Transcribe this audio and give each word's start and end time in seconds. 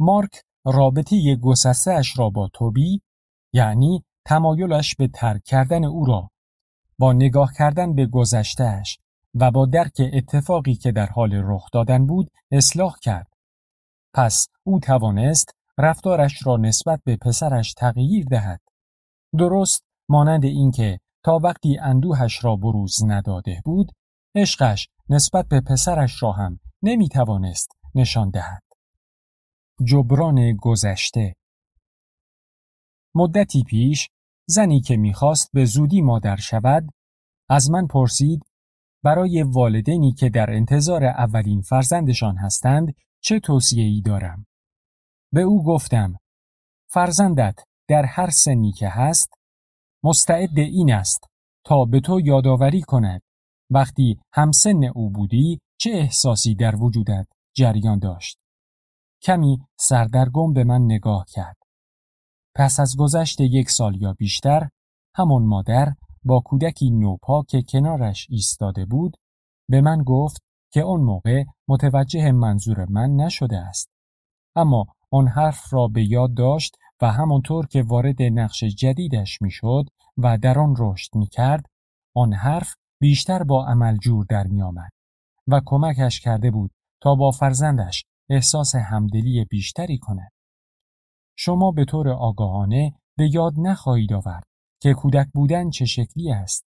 مارک 0.00 0.42
رابطه 0.64 1.36
گسسته 1.36 2.00
را 2.16 2.30
با 2.30 2.48
توبی 2.52 3.00
یعنی 3.52 4.04
تمایلش 4.24 4.96
به 4.96 5.08
ترک 5.08 5.42
کردن 5.44 5.84
او 5.84 6.04
را 6.04 6.30
با 6.98 7.12
نگاه 7.12 7.52
کردن 7.58 7.94
به 7.94 8.06
گذشتهش 8.06 8.98
و 9.34 9.50
با 9.50 9.66
درک 9.66 10.00
اتفاقی 10.12 10.74
که 10.74 10.92
در 10.92 11.06
حال 11.06 11.32
رخ 11.34 11.68
دادن 11.72 12.06
بود 12.06 12.30
اصلاح 12.50 12.96
کرد. 13.02 13.32
پس 14.14 14.48
او 14.64 14.80
توانست 14.80 15.50
رفتارش 15.78 16.46
را 16.46 16.56
نسبت 16.56 17.00
به 17.04 17.16
پسرش 17.16 17.74
تغییر 17.74 18.26
دهد. 18.30 18.60
درست 19.38 19.84
مانند 20.08 20.44
اینکه 20.44 21.00
تا 21.24 21.38
وقتی 21.42 21.78
اندوهش 21.78 22.44
را 22.44 22.56
بروز 22.56 23.04
نداده 23.06 23.62
بود، 23.64 23.92
عشقش 24.34 24.88
نسبت 25.08 25.48
به 25.48 25.60
پسرش 25.60 26.22
را 26.22 26.32
هم 26.32 26.60
نمی 26.82 27.08
توانست 27.08 27.70
نشان 27.94 28.30
دهد. 28.30 28.69
جبران 29.84 30.56
گذشته 30.56 31.34
مدتی 33.14 33.62
پیش 33.62 34.08
زنی 34.48 34.80
که 34.80 34.96
می‌خواست 34.96 35.50
به 35.52 35.64
زودی 35.64 36.00
مادر 36.00 36.36
شود 36.36 36.90
از 37.48 37.70
من 37.70 37.86
پرسید 37.86 38.42
برای 39.04 39.42
والدینی 39.42 40.12
که 40.12 40.28
در 40.28 40.50
انتظار 40.50 41.04
اولین 41.04 41.62
فرزندشان 41.62 42.36
هستند 42.36 42.94
چه 43.22 43.40
توصیه 43.40 43.84
ای 43.84 44.00
دارم؟ 44.00 44.46
به 45.32 45.40
او 45.40 45.64
گفتم 45.64 46.16
فرزندت 46.92 47.58
در 47.88 48.04
هر 48.04 48.30
سنی 48.30 48.72
که 48.72 48.88
هست 48.88 49.32
مستعد 50.04 50.58
این 50.58 50.92
است 50.92 51.24
تا 51.64 51.84
به 51.84 52.00
تو 52.00 52.20
یادآوری 52.20 52.82
کند 52.82 53.22
وقتی 53.70 54.20
همسن 54.32 54.84
او 54.84 55.10
بودی 55.10 55.58
چه 55.80 55.90
احساسی 55.90 56.54
در 56.54 56.76
وجودت 56.76 57.26
جریان 57.56 57.98
داشت. 57.98 58.39
کمی 59.22 59.58
سردرگم 59.78 60.52
به 60.52 60.64
من 60.64 60.82
نگاه 60.82 61.24
کرد. 61.28 61.56
پس 62.54 62.80
از 62.80 62.96
گذشت 62.96 63.40
یک 63.40 63.70
سال 63.70 64.02
یا 64.02 64.12
بیشتر 64.12 64.68
همون 65.14 65.42
مادر 65.42 65.94
با 66.24 66.40
کودکی 66.44 66.90
نوپا 66.90 67.42
که 67.42 67.62
کنارش 67.62 68.26
ایستاده 68.30 68.84
بود 68.84 69.16
به 69.68 69.80
من 69.80 70.02
گفت 70.02 70.42
که 70.72 70.80
اون 70.80 71.00
موقع 71.00 71.44
متوجه 71.68 72.32
منظور 72.32 72.86
من 72.90 73.10
نشده 73.10 73.58
است. 73.58 73.90
اما 74.56 74.86
آن 75.10 75.28
حرف 75.28 75.72
را 75.72 75.88
به 75.88 76.04
یاد 76.04 76.34
داشت 76.34 76.76
و 77.00 77.12
همانطور 77.12 77.66
که 77.66 77.82
وارد 77.82 78.22
نقش 78.22 78.64
جدیدش 78.64 79.42
می‌شد 79.42 79.84
و 80.18 80.38
در 80.38 80.58
آن 80.58 80.74
رشد 80.78 81.16
می 81.16 81.26
کرد، 81.26 81.66
آن 82.14 82.32
حرف 82.32 82.74
بیشتر 83.00 83.42
با 83.42 83.66
عمل 83.66 83.96
جور 83.96 84.26
در 84.28 84.46
می 84.46 84.62
آمد 84.62 84.90
و 85.46 85.60
کمکش 85.66 86.20
کرده 86.20 86.50
بود 86.50 86.70
تا 87.02 87.14
با 87.14 87.30
فرزندش 87.30 88.04
احساس 88.30 88.74
همدلی 88.74 89.44
بیشتری 89.44 89.98
کند. 89.98 90.30
شما 91.36 91.70
به 91.70 91.84
طور 91.84 92.08
آگاهانه 92.08 92.92
به 93.16 93.34
یاد 93.34 93.52
نخواهید 93.58 94.12
آورد 94.12 94.44
که 94.80 94.94
کودک 94.94 95.28
بودن 95.34 95.70
چه 95.70 95.84
شکلی 95.84 96.32
است. 96.32 96.64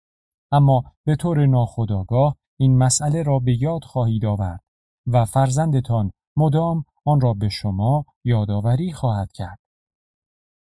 اما 0.52 0.82
به 1.04 1.16
طور 1.16 1.46
ناخودآگاه 1.46 2.36
این 2.56 2.78
مسئله 2.78 3.22
را 3.22 3.38
به 3.38 3.62
یاد 3.62 3.84
خواهید 3.84 4.24
آورد 4.24 4.60
و 5.06 5.24
فرزندتان 5.24 6.10
مدام 6.36 6.84
آن 7.04 7.20
را 7.20 7.34
به 7.34 7.48
شما 7.48 8.04
یادآوری 8.24 8.92
خواهد 8.92 9.32
کرد. 9.32 9.58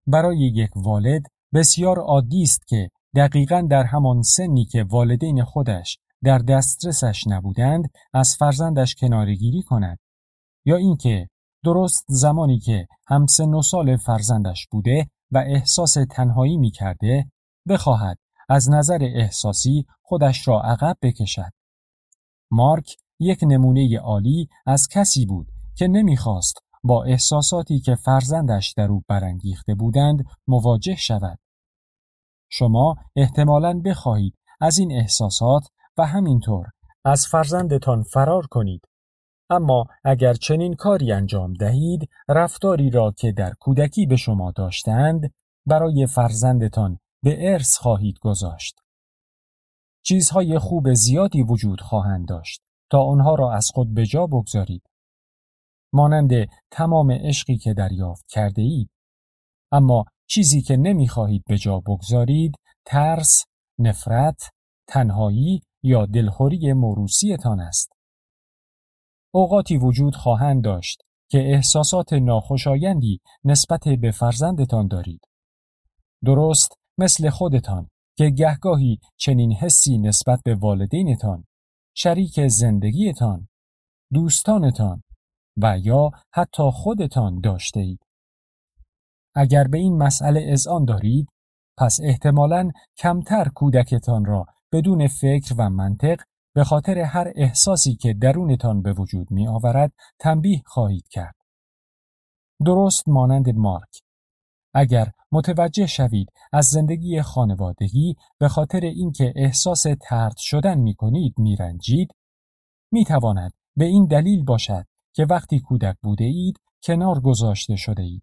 برای 0.06 0.38
یک 0.38 0.70
والد 0.76 1.22
بسیار 1.54 1.98
عادی 1.98 2.42
است 2.42 2.66
که 2.66 2.90
دقیقا 3.16 3.66
در 3.70 3.84
همان 3.84 4.22
سنی 4.22 4.64
که 4.64 4.84
والدین 4.84 5.44
خودش 5.44 5.98
در 6.24 6.38
دسترسش 6.38 7.26
نبودند 7.26 7.90
از 8.14 8.36
فرزندش 8.38 8.94
کنارگیری 8.94 9.62
کند. 9.62 9.98
یا 10.66 10.76
اینکه 10.76 11.28
درست 11.64 12.04
زمانی 12.08 12.58
که 12.58 12.86
همسن 13.08 13.54
و 13.54 13.62
سال 13.62 13.96
فرزندش 13.96 14.66
بوده 14.70 15.10
و 15.30 15.38
احساس 15.38 15.96
تنهایی 16.10 16.56
می 16.56 16.70
کرده 16.70 17.30
بخواهد 17.68 18.18
از 18.48 18.70
نظر 18.70 18.98
احساسی 19.02 19.86
خودش 20.02 20.48
را 20.48 20.60
عقب 20.60 20.96
بکشد. 21.02 21.52
مارک 22.50 22.96
یک 23.20 23.38
نمونه 23.42 23.98
عالی 23.98 24.48
از 24.66 24.88
کسی 24.88 25.26
بود 25.26 25.46
که 25.76 25.88
نمی‌خواست 25.88 26.58
با 26.84 27.04
احساساتی 27.04 27.80
که 27.80 27.94
فرزندش 27.94 28.74
در 28.76 28.88
او 28.88 29.02
برانگیخته 29.08 29.74
بودند 29.74 30.24
مواجه 30.46 30.96
شود. 30.96 31.38
شما 32.50 32.94
احتمالاً 33.16 33.80
بخواهید 33.84 34.34
از 34.60 34.78
این 34.78 34.92
احساسات 34.92 35.68
و 35.98 36.06
همینطور 36.06 36.66
از 37.04 37.26
فرزندتان 37.26 38.02
فرار 38.02 38.46
کنید. 38.46 38.80
اما 39.50 39.86
اگر 40.04 40.34
چنین 40.34 40.74
کاری 40.74 41.12
انجام 41.12 41.52
دهید 41.52 42.08
رفتاری 42.28 42.90
را 42.90 43.12
که 43.16 43.32
در 43.32 43.52
کودکی 43.60 44.06
به 44.06 44.16
شما 44.16 44.52
داشتند 44.52 45.34
برای 45.66 46.06
فرزندتان 46.06 46.98
به 47.22 47.52
ارث 47.52 47.78
خواهید 47.78 48.18
گذاشت. 48.18 48.80
چیزهای 50.02 50.58
خوب 50.58 50.92
زیادی 50.92 51.42
وجود 51.42 51.80
خواهند 51.80 52.28
داشت 52.28 52.62
تا 52.90 53.02
آنها 53.02 53.34
را 53.34 53.52
از 53.52 53.70
خود 53.74 53.94
به 53.94 54.06
جا 54.06 54.26
بگذارید. 54.26 54.82
مانند 55.92 56.30
تمام 56.70 57.12
عشقی 57.12 57.56
که 57.56 57.74
دریافت 57.74 58.24
کرده 58.28 58.62
اید. 58.62 58.90
اما 59.72 60.04
چیزی 60.26 60.62
که 60.62 60.76
نمی‌خواهید 60.76 61.44
به 61.46 61.58
جا 61.58 61.80
بگذارید 61.80 62.54
ترس، 62.84 63.44
نفرت، 63.78 64.50
تنهایی 64.88 65.60
یا 65.82 66.06
دلخوری 66.06 66.72
موروسیتان 66.72 67.60
است. 67.60 67.95
اوقاتی 69.36 69.76
وجود 69.76 70.16
خواهند 70.16 70.64
داشت 70.64 71.02
که 71.30 71.38
احساسات 71.38 72.12
ناخوشایندی 72.12 73.20
نسبت 73.44 73.88
به 73.88 74.10
فرزندتان 74.10 74.88
دارید. 74.88 75.20
درست 76.24 76.72
مثل 76.98 77.30
خودتان 77.30 77.88
که 78.18 78.30
گهگاهی 78.30 78.98
چنین 79.16 79.52
حسی 79.52 79.98
نسبت 79.98 80.40
به 80.44 80.54
والدینتان، 80.54 81.44
شریک 81.94 82.46
زندگیتان، 82.46 83.48
دوستانتان 84.12 85.02
و 85.62 85.78
یا 85.78 86.10
حتی 86.34 86.70
خودتان 86.72 87.40
داشته 87.40 87.80
اید. 87.80 88.00
اگر 89.34 89.64
به 89.64 89.78
این 89.78 89.98
مسئله 89.98 90.46
اذعان 90.48 90.84
دارید، 90.84 91.28
پس 91.78 92.00
احتمالاً 92.02 92.70
کمتر 92.98 93.48
کودکتان 93.48 94.24
را 94.24 94.46
بدون 94.72 95.08
فکر 95.08 95.54
و 95.58 95.70
منطق 95.70 96.20
به 96.56 96.64
خاطر 96.64 96.98
هر 96.98 97.32
احساسی 97.34 97.96
که 97.96 98.14
درونتان 98.14 98.82
به 98.82 98.92
وجود 98.92 99.30
می 99.30 99.48
آورد 99.48 99.92
تنبیه 100.18 100.62
خواهید 100.66 101.08
کرد. 101.08 101.34
درست 102.66 103.08
مانند 103.08 103.48
مارک. 103.54 104.02
اگر 104.74 105.12
متوجه 105.32 105.86
شوید 105.86 106.28
از 106.52 106.66
زندگی 106.66 107.22
خانوادگی 107.22 108.16
به 108.38 108.48
خاطر 108.48 108.80
اینکه 108.80 109.32
احساس 109.36 109.86
ترد 110.00 110.36
شدن 110.36 110.78
می 110.78 110.94
کنید 110.94 111.34
می 111.38 111.56
رنجید، 111.56 112.08
می 112.92 113.04
تواند 113.04 113.52
به 113.76 113.84
این 113.84 114.06
دلیل 114.06 114.44
باشد 114.44 114.86
که 115.12 115.26
وقتی 115.30 115.60
کودک 115.60 115.96
بوده 116.02 116.24
اید 116.24 116.60
کنار 116.82 117.20
گذاشته 117.20 117.76
شده 117.76 118.02
اید 118.02 118.22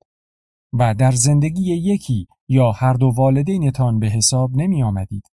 و 0.73 0.93
در 0.93 1.11
زندگی 1.11 1.75
یکی 1.75 2.27
یا 2.47 2.71
هر 2.71 2.93
دو 2.93 3.11
والدینتان 3.17 3.99
به 3.99 4.07
حساب 4.07 4.51
نمی 4.55 4.83
آمدید. 4.83 5.23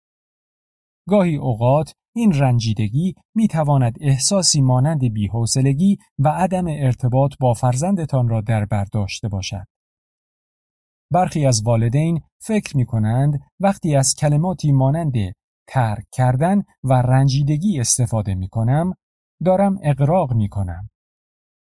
گاهی 1.09 1.37
اوقات 1.37 1.95
این 2.15 2.33
رنجیدگی 2.33 3.15
می 3.35 3.49
تواند 3.49 3.97
احساسی 4.01 4.61
مانند 4.61 5.13
بیحوصلگی 5.13 5.99
و 6.19 6.29
عدم 6.29 6.65
ارتباط 6.69 7.33
با 7.41 7.55
فرزندتان 7.55 8.29
را 8.29 8.41
در 8.41 8.65
بر 8.65 8.85
داشته 8.85 9.29
باشد. 9.29 9.67
برخی 11.13 11.47
از 11.47 11.63
والدین 11.63 12.21
فکر 12.43 12.77
می 12.77 12.87
کنند 12.87 13.41
وقتی 13.61 13.97
از 13.97 14.15
کلماتی 14.15 14.73
مانند 14.73 15.15
ترک 15.69 16.05
کردن 16.13 16.63
و 16.85 16.93
رنجیدگی 16.93 17.81
استفاده 17.81 18.35
می 18.35 18.49
کنم 18.49 18.95
دارم 19.45 19.79
اقراق 19.83 20.33
می 20.33 20.49
کنم. 20.49 20.91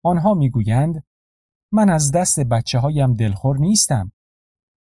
آنها 0.03 0.33
می 0.33 0.49
گویند 0.49 1.03
من 1.71 1.89
از 1.89 2.11
دست 2.11 2.39
بچه 2.39 2.79
هایم 2.79 3.13
دلخور 3.13 3.57
نیستم. 3.57 4.11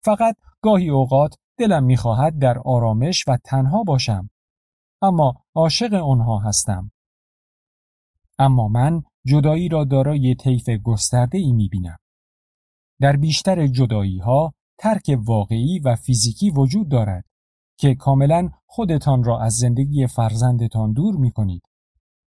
فقط 0.05 0.35
گاهی 0.61 0.89
اوقات 0.89 1.35
دلم 1.57 1.83
می 1.83 1.97
خواهد 1.97 2.39
در 2.39 2.59
آرامش 2.59 3.27
و 3.27 3.37
تنها 3.43 3.83
باشم. 3.83 4.29
اما 5.01 5.33
عاشق 5.55 5.93
آنها 5.93 6.39
هستم. 6.39 6.91
اما 8.39 8.67
من 8.67 9.03
جدایی 9.25 9.69
را 9.69 9.83
دارای 9.83 10.35
طیف 10.35 10.69
گسترده 10.69 11.37
ای 11.37 11.51
می 11.51 11.69
بینم. 11.69 11.97
در 13.01 13.15
بیشتر 13.15 13.67
جدایی 13.67 14.17
ها 14.19 14.53
ترک 14.77 15.19
واقعی 15.25 15.79
و 15.79 15.95
فیزیکی 15.95 16.49
وجود 16.49 16.89
دارد 16.89 17.25
که 17.77 17.95
کاملا 17.95 18.49
خودتان 18.67 19.23
را 19.23 19.41
از 19.41 19.53
زندگی 19.53 20.07
فرزندتان 20.07 20.93
دور 20.93 21.15
می 21.15 21.31
کنید. 21.31 21.61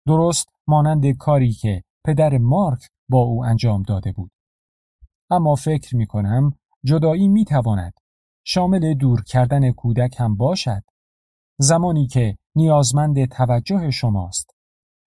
درست 0.06 0.49
مانند 0.67 1.17
کاری 1.17 1.53
که 1.53 1.82
پدر 2.05 2.38
مارک 2.38 2.88
با 3.09 3.19
او 3.19 3.44
انجام 3.44 3.82
داده 3.82 4.12
بود. 4.12 4.31
اما 5.31 5.55
فکر 5.55 5.97
می 5.97 6.06
کنم 6.06 6.59
جدایی 6.85 7.29
می 7.29 7.44
تواند 7.44 7.93
شامل 8.44 8.94
دور 8.94 9.23
کردن 9.23 9.73
کودک 9.73 10.17
هم 10.19 10.37
باشد. 10.37 10.82
زمانی 11.59 12.06
که 12.06 12.38
نیازمند 12.56 13.25
توجه 13.25 13.90
شماست 13.90 14.50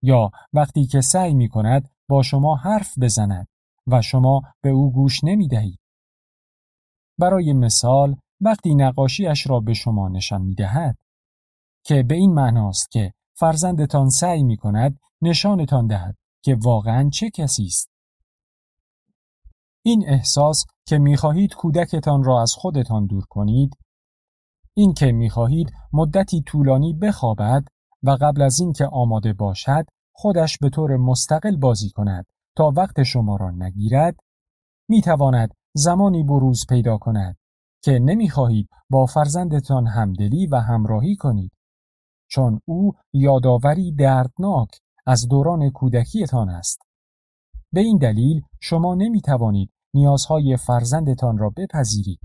یا 0.01 0.31
وقتی 0.53 0.85
که 0.85 1.01
سعی 1.01 1.33
می 1.33 1.49
کند 1.49 1.89
با 2.09 2.23
شما 2.23 2.55
حرف 2.55 2.99
بزند 2.99 3.47
و 3.87 4.01
شما 4.01 4.41
به 4.61 4.69
او 4.69 4.91
گوش 4.91 5.23
نمی 5.23 5.47
دهید. 5.47 5.79
برای 7.17 7.53
مثال 7.53 8.15
وقتی 8.41 8.75
نقاشیش 8.75 9.47
را 9.47 9.59
به 9.59 9.73
شما 9.73 10.09
نشان 10.09 10.41
می 10.41 10.55
دهد 10.55 10.97
که 11.83 12.03
به 12.03 12.15
این 12.15 12.33
معناست 12.33 12.91
که 12.91 13.13
فرزندتان 13.37 14.09
سعی 14.09 14.43
می 14.43 14.57
کند 14.57 14.99
نشانتان 15.21 15.87
دهد 15.87 16.15
که 16.43 16.55
واقعا 16.55 17.09
چه 17.09 17.29
کسی 17.29 17.65
است. 17.65 17.89
این 19.85 20.03
احساس 20.07 20.65
که 20.85 20.97
می 20.97 21.17
خواهید 21.17 21.53
کودکتان 21.53 22.23
را 22.23 22.41
از 22.41 22.53
خودتان 22.53 23.05
دور 23.05 23.25
کنید 23.29 23.77
این 24.73 24.93
که 24.93 25.11
می 25.11 25.29
خواهید 25.29 25.71
مدتی 25.93 26.41
طولانی 26.41 26.93
بخوابد 26.93 27.67
و 28.03 28.17
قبل 28.21 28.41
از 28.41 28.59
اینکه 28.59 28.85
آماده 28.85 29.33
باشد 29.33 29.85
خودش 30.13 30.57
به 30.57 30.69
طور 30.69 30.97
مستقل 30.97 31.55
بازی 31.55 31.89
کند 31.89 32.25
تا 32.55 32.73
وقت 32.77 33.03
شما 33.03 33.35
را 33.35 33.51
نگیرد 33.51 34.19
می 34.89 35.01
تواند 35.01 35.53
زمانی 35.73 36.23
بروز 36.23 36.65
پیدا 36.69 36.97
کند 36.97 37.37
که 37.83 37.99
نمی 37.99 38.29
خواهید 38.29 38.69
با 38.89 39.05
فرزندتان 39.05 39.87
همدلی 39.87 40.47
و 40.47 40.55
همراهی 40.55 41.15
کنید. 41.15 41.51
چون 42.29 42.59
او 42.65 42.93
یادآوری 43.13 43.91
دردناک 43.91 44.69
از 45.07 45.27
دوران 45.27 45.69
کودکیتان 45.69 46.49
است. 46.49 46.81
به 47.73 47.81
این 47.81 47.97
دلیل 47.97 48.41
شما 48.61 48.95
نمی 48.95 49.21
توانید 49.21 49.71
نیازهای 49.93 50.57
فرزندتان 50.57 51.37
را 51.37 51.49
بپذیرید. 51.57 52.19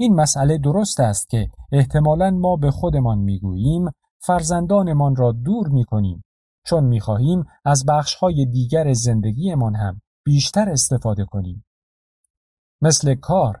این 0.00 0.14
مسئله 0.14 0.58
درست 0.58 1.00
است 1.00 1.28
که 1.28 1.50
احتمالا 1.72 2.30
ما 2.30 2.56
به 2.56 2.70
خودمان 2.70 3.18
می‌گوییم 3.18 3.90
فرزندانمان 4.18 5.16
را 5.16 5.32
دور 5.32 5.68
می 5.68 5.84
کنیم 5.84 6.24
چون 6.66 6.84
می 6.84 7.00
خواهیم 7.00 7.44
از 7.64 7.84
بخشهای 7.86 8.46
دیگر 8.46 8.92
زندگیمان 8.92 9.76
هم 9.76 10.00
بیشتر 10.24 10.70
استفاده 10.70 11.24
کنیم. 11.24 11.64
مثل 12.82 13.14
کار، 13.14 13.60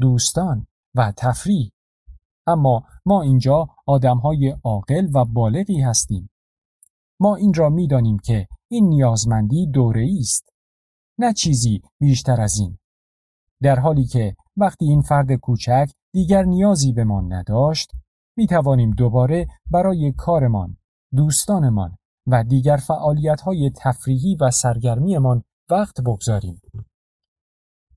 دوستان 0.00 0.66
و 0.94 1.12
تفریح. 1.16 1.70
اما 2.46 2.84
ما 3.06 3.22
اینجا 3.22 3.68
آدمهای 3.86 4.56
عاقل 4.64 5.08
و 5.14 5.24
بالغی 5.24 5.80
هستیم. 5.80 6.30
ما 7.20 7.36
این 7.36 7.54
را 7.54 7.70
می‌دانیم 7.70 8.18
که 8.18 8.48
این 8.70 8.88
نیازمندی 8.88 9.66
دوره 9.66 10.08
است. 10.20 10.48
نه 11.18 11.32
چیزی 11.32 11.82
بیشتر 12.00 12.40
از 12.40 12.58
این. 12.58 12.78
در 13.62 13.78
حالی 13.80 14.04
که 14.04 14.36
وقتی 14.56 14.84
این 14.84 15.02
فرد 15.02 15.32
کوچک 15.32 15.90
دیگر 16.12 16.42
نیازی 16.42 16.92
به 16.92 17.04
ما 17.04 17.20
نداشت 17.20 17.92
می 18.36 18.46
توانیم 18.46 18.90
دوباره 18.90 19.46
برای 19.70 20.12
کارمان، 20.16 20.76
دوستانمان 21.14 21.98
و 22.26 22.44
دیگر 22.44 22.76
فعالیت 22.76 23.40
های 23.40 23.70
تفریحی 23.76 24.36
و 24.40 24.50
سرگرمیمان 24.50 25.42
وقت 25.70 26.00
بگذاریم. 26.00 26.60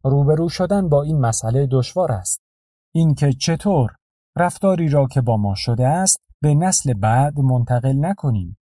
روبرو 0.03 0.49
شدن 0.49 0.89
با 0.89 1.03
این 1.03 1.19
مسئله 1.19 1.67
دشوار 1.71 2.11
است. 2.11 2.41
اینکه 2.95 3.33
چطور 3.33 3.95
رفتاری 4.37 4.89
را 4.89 5.07
که 5.07 5.21
با 5.21 5.37
ما 5.37 5.55
شده 5.55 5.87
است 5.87 6.19
به 6.41 6.55
نسل 6.55 6.93
بعد 6.93 7.39
منتقل 7.39 8.05
نکنیم. 8.05 8.57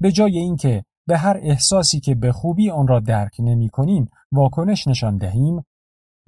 به 0.00 0.12
جای 0.12 0.38
اینکه 0.38 0.84
به 1.06 1.18
هر 1.18 1.36
احساسی 1.42 2.00
که 2.00 2.14
به 2.14 2.32
خوبی 2.32 2.70
آن 2.70 2.88
را 2.88 3.00
درک 3.00 3.36
نمی 3.38 3.68
کنیم 3.68 4.10
واکنش 4.32 4.86
نشان 4.86 5.16
دهیم 5.16 5.64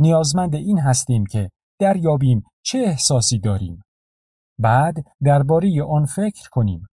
نیازمند 0.00 0.54
این 0.54 0.78
هستیم 0.78 1.26
که 1.26 1.50
دریابیم 1.78 2.42
چه 2.62 2.78
احساسی 2.78 3.38
داریم. 3.38 3.82
بعد 4.58 4.94
درباره 5.22 5.82
آن 5.82 6.04
فکر 6.04 6.48
کنیم. 6.50 6.86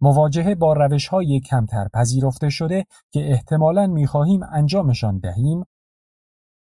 مواجهه 0.00 0.54
با 0.54 0.72
روش 0.72 1.08
های 1.08 1.40
کمتر 1.40 1.88
پذیرفته 1.94 2.48
شده 2.48 2.84
که 3.12 3.30
احتمالاً 3.30 3.86
می‌خواهیم 3.86 4.40
انجامشان 4.52 5.18
دهیم 5.18 5.64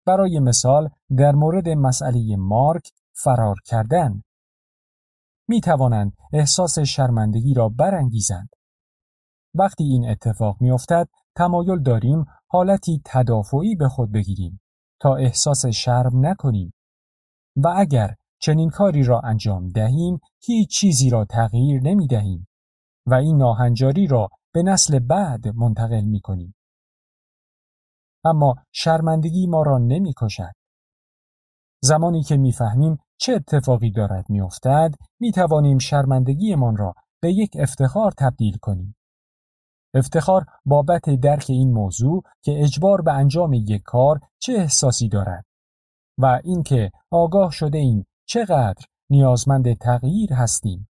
برای 0.05 0.39
مثال 0.39 0.89
در 1.17 1.31
مورد 1.31 1.69
مسئله 1.69 2.35
مارک 2.35 2.89
فرار 3.13 3.55
کردن 3.65 4.23
می 5.47 5.61
توانند 5.61 6.13
احساس 6.33 6.79
شرمندگی 6.79 7.53
را 7.53 7.69
برانگیزند. 7.69 8.49
وقتی 9.53 9.83
این 9.83 10.09
اتفاق 10.09 10.61
می 10.61 10.71
افتد، 10.71 11.07
تمایل 11.35 11.83
داریم 11.83 12.25
حالتی 12.47 13.01
تدافعی 13.05 13.75
به 13.75 13.87
خود 13.87 14.11
بگیریم 14.11 14.61
تا 14.99 15.15
احساس 15.15 15.65
شرم 15.65 16.25
نکنیم 16.25 16.73
و 17.55 17.73
اگر 17.77 18.15
چنین 18.41 18.69
کاری 18.69 19.03
را 19.03 19.19
انجام 19.19 19.67
دهیم 19.69 20.19
هیچ 20.43 20.69
چیزی 20.69 21.09
را 21.09 21.25
تغییر 21.25 21.81
نمی 21.81 22.07
دهیم 22.07 22.47
و 23.05 23.13
این 23.13 23.37
ناهنجاری 23.37 24.07
را 24.07 24.29
به 24.53 24.63
نسل 24.63 24.99
بعد 24.99 25.47
منتقل 25.47 26.01
می 26.01 26.19
کنیم. 26.19 26.55
اما 28.25 28.55
شرمندگی 28.71 29.47
ما 29.47 29.63
را 29.63 29.77
نمی 29.77 30.13
کشد. 30.17 30.53
زمانی 31.81 32.23
که 32.23 32.37
می‌فهمیم 32.37 32.97
چه 33.17 33.33
اتفاقی 33.33 33.91
دارد 33.91 34.29
میافتد 34.29 34.95
می 35.19 35.31
توانیم 35.31 35.77
شرمندگیمان 35.77 36.77
را 36.77 36.93
به 37.21 37.33
یک 37.33 37.51
افتخار 37.59 38.11
تبدیل 38.11 38.57
کنیم. 38.57 38.95
افتخار 39.93 40.45
بابت 40.65 41.09
درک 41.09 41.45
این 41.49 41.71
موضوع 41.71 42.23
که 42.41 42.63
اجبار 42.63 43.01
به 43.01 43.13
انجام 43.13 43.53
یک 43.53 43.81
کار 43.81 44.19
چه 44.39 44.53
احساسی 44.53 45.09
دارد 45.09 45.45
و 46.17 46.39
اینکه 46.43 46.91
آگاه 47.11 47.51
شده 47.51 47.77
ایم 47.77 48.07
چقدر 48.25 48.85
نیازمند 49.09 49.77
تغییر 49.77 50.33
هستیم. 50.33 50.89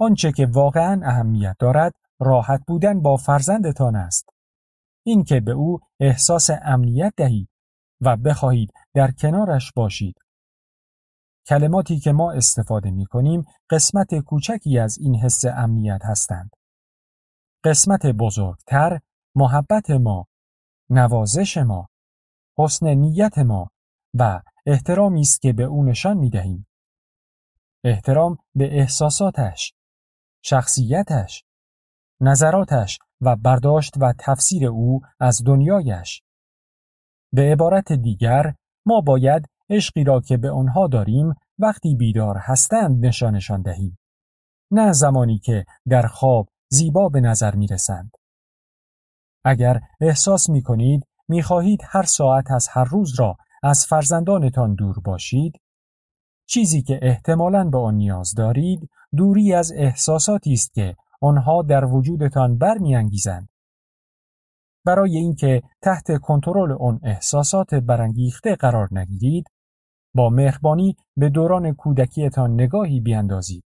آنچه 0.00 0.32
که 0.32 0.46
واقعا 0.46 1.00
اهمیت 1.04 1.56
دارد 1.58 1.92
راحت 2.20 2.60
بودن 2.66 3.00
با 3.00 3.16
فرزندتان 3.16 3.96
است. 3.96 4.28
اینکه 5.06 5.40
به 5.40 5.52
او 5.52 5.80
احساس 6.00 6.50
امنیت 6.62 7.12
دهید 7.16 7.48
و 8.00 8.16
بخواهید 8.16 8.72
در 8.94 9.10
کنارش 9.10 9.72
باشید. 9.72 10.14
کلماتی 11.46 11.98
که 12.00 12.12
ما 12.12 12.32
استفاده 12.32 12.90
می 12.90 13.06
کنیم 13.06 13.44
قسمت 13.70 14.18
کوچکی 14.18 14.78
از 14.78 14.98
این 14.98 15.16
حس 15.16 15.44
امنیت 15.44 16.00
هستند. 16.04 16.50
قسمت 17.64 18.06
بزرگتر 18.06 19.00
محبت 19.34 19.90
ما، 19.90 20.26
نوازش 20.90 21.56
ما، 21.56 21.88
حسن 22.58 22.86
نیت 22.88 23.38
ما 23.38 23.70
و 24.14 24.42
احترامی 24.66 25.20
است 25.20 25.42
که 25.42 25.52
به 25.52 25.62
او 25.62 25.84
نشان 25.84 26.16
می 26.16 26.30
دهیم. 26.30 26.66
احترام 27.84 28.38
به 28.54 28.78
احساساتش، 28.78 29.74
شخصیتش، 30.44 31.44
نظراتش 32.20 32.98
و 33.20 33.36
برداشت 33.36 33.94
و 34.00 34.14
تفسیر 34.18 34.66
او 34.66 35.00
از 35.20 35.44
دنیایش. 35.44 36.22
به 37.32 37.52
عبارت 37.52 37.92
دیگر 37.92 38.54
ما 38.86 39.00
باید 39.00 39.48
عشقی 39.70 40.04
را 40.04 40.20
که 40.20 40.36
به 40.36 40.50
آنها 40.50 40.86
داریم 40.86 41.34
وقتی 41.58 41.94
بیدار 41.94 42.36
هستند 42.38 43.06
نشانشان 43.06 43.62
دهیم. 43.62 43.98
نه 44.70 44.92
زمانی 44.92 45.38
که 45.38 45.64
در 45.88 46.06
خواب 46.06 46.48
زیبا 46.72 47.08
به 47.08 47.20
نظر 47.20 47.54
می 47.54 47.66
رسند. 47.66 48.10
اگر 49.44 49.80
احساس 50.00 50.50
می 50.50 50.62
کنید 50.62 51.06
می 51.28 51.42
خواهید 51.42 51.80
هر 51.84 52.02
ساعت 52.02 52.50
از 52.50 52.68
هر 52.70 52.84
روز 52.84 53.20
را 53.20 53.36
از 53.62 53.86
فرزندانتان 53.86 54.74
دور 54.74 55.00
باشید 55.04 55.60
چیزی 56.48 56.82
که 56.82 56.98
احتمالاً 57.02 57.64
به 57.64 57.78
آن 57.78 57.94
نیاز 57.94 58.34
دارید 58.34 58.90
دوری 59.16 59.54
از 59.54 59.72
احساساتی 59.76 60.52
است 60.52 60.74
که 60.74 60.96
آنها 61.20 61.62
در 61.62 61.84
وجودتان 61.84 62.58
برمیانگیزند 62.58 63.48
برای 64.86 65.16
اینکه 65.16 65.62
تحت 65.82 66.20
کنترل 66.20 66.72
آن 66.72 67.00
احساسات 67.02 67.74
برانگیخته 67.74 68.56
قرار 68.56 68.88
نگیرید 68.92 69.44
با 70.14 70.30
مهربانی 70.30 70.96
به 71.16 71.28
دوران 71.28 71.74
کودکیتان 71.74 72.54
نگاهی 72.54 73.00
بیاندازید 73.00 73.64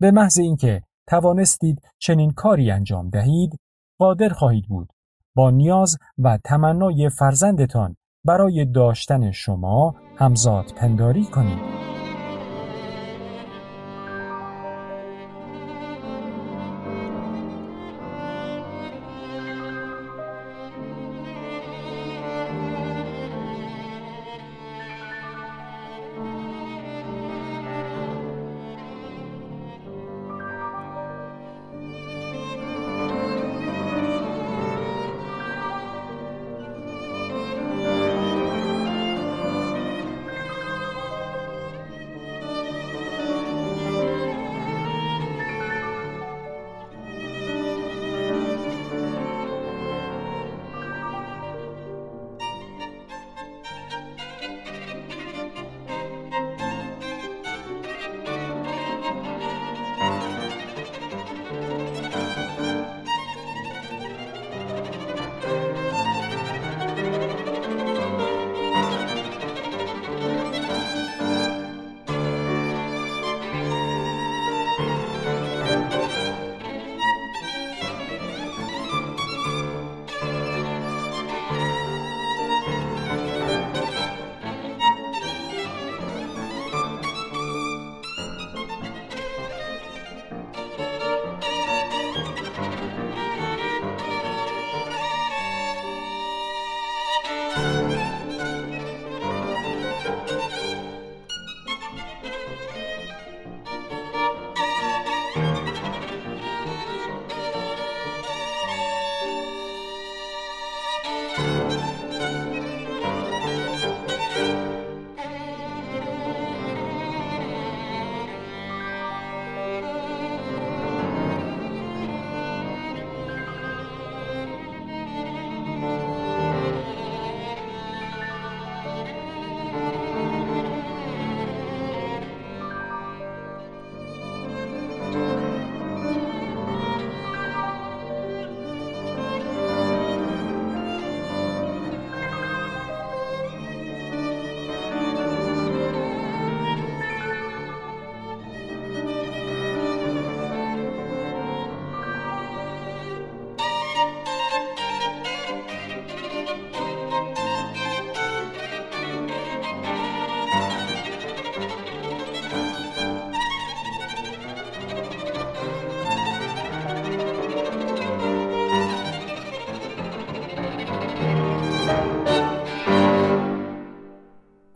به 0.00 0.10
محض 0.10 0.38
اینکه 0.38 0.82
توانستید 1.08 1.82
چنین 1.98 2.30
کاری 2.30 2.70
انجام 2.70 3.10
دهید 3.10 3.60
قادر 3.98 4.28
خواهید 4.28 4.68
بود 4.68 4.88
با 5.34 5.50
نیاز 5.50 5.98
و 6.18 6.38
تمنای 6.44 7.08
فرزندتان 7.08 7.96
برای 8.24 8.64
داشتن 8.64 9.30
شما 9.30 9.94
همزاد 10.16 10.64
پنداری 10.76 11.24
کنید. 11.24 11.58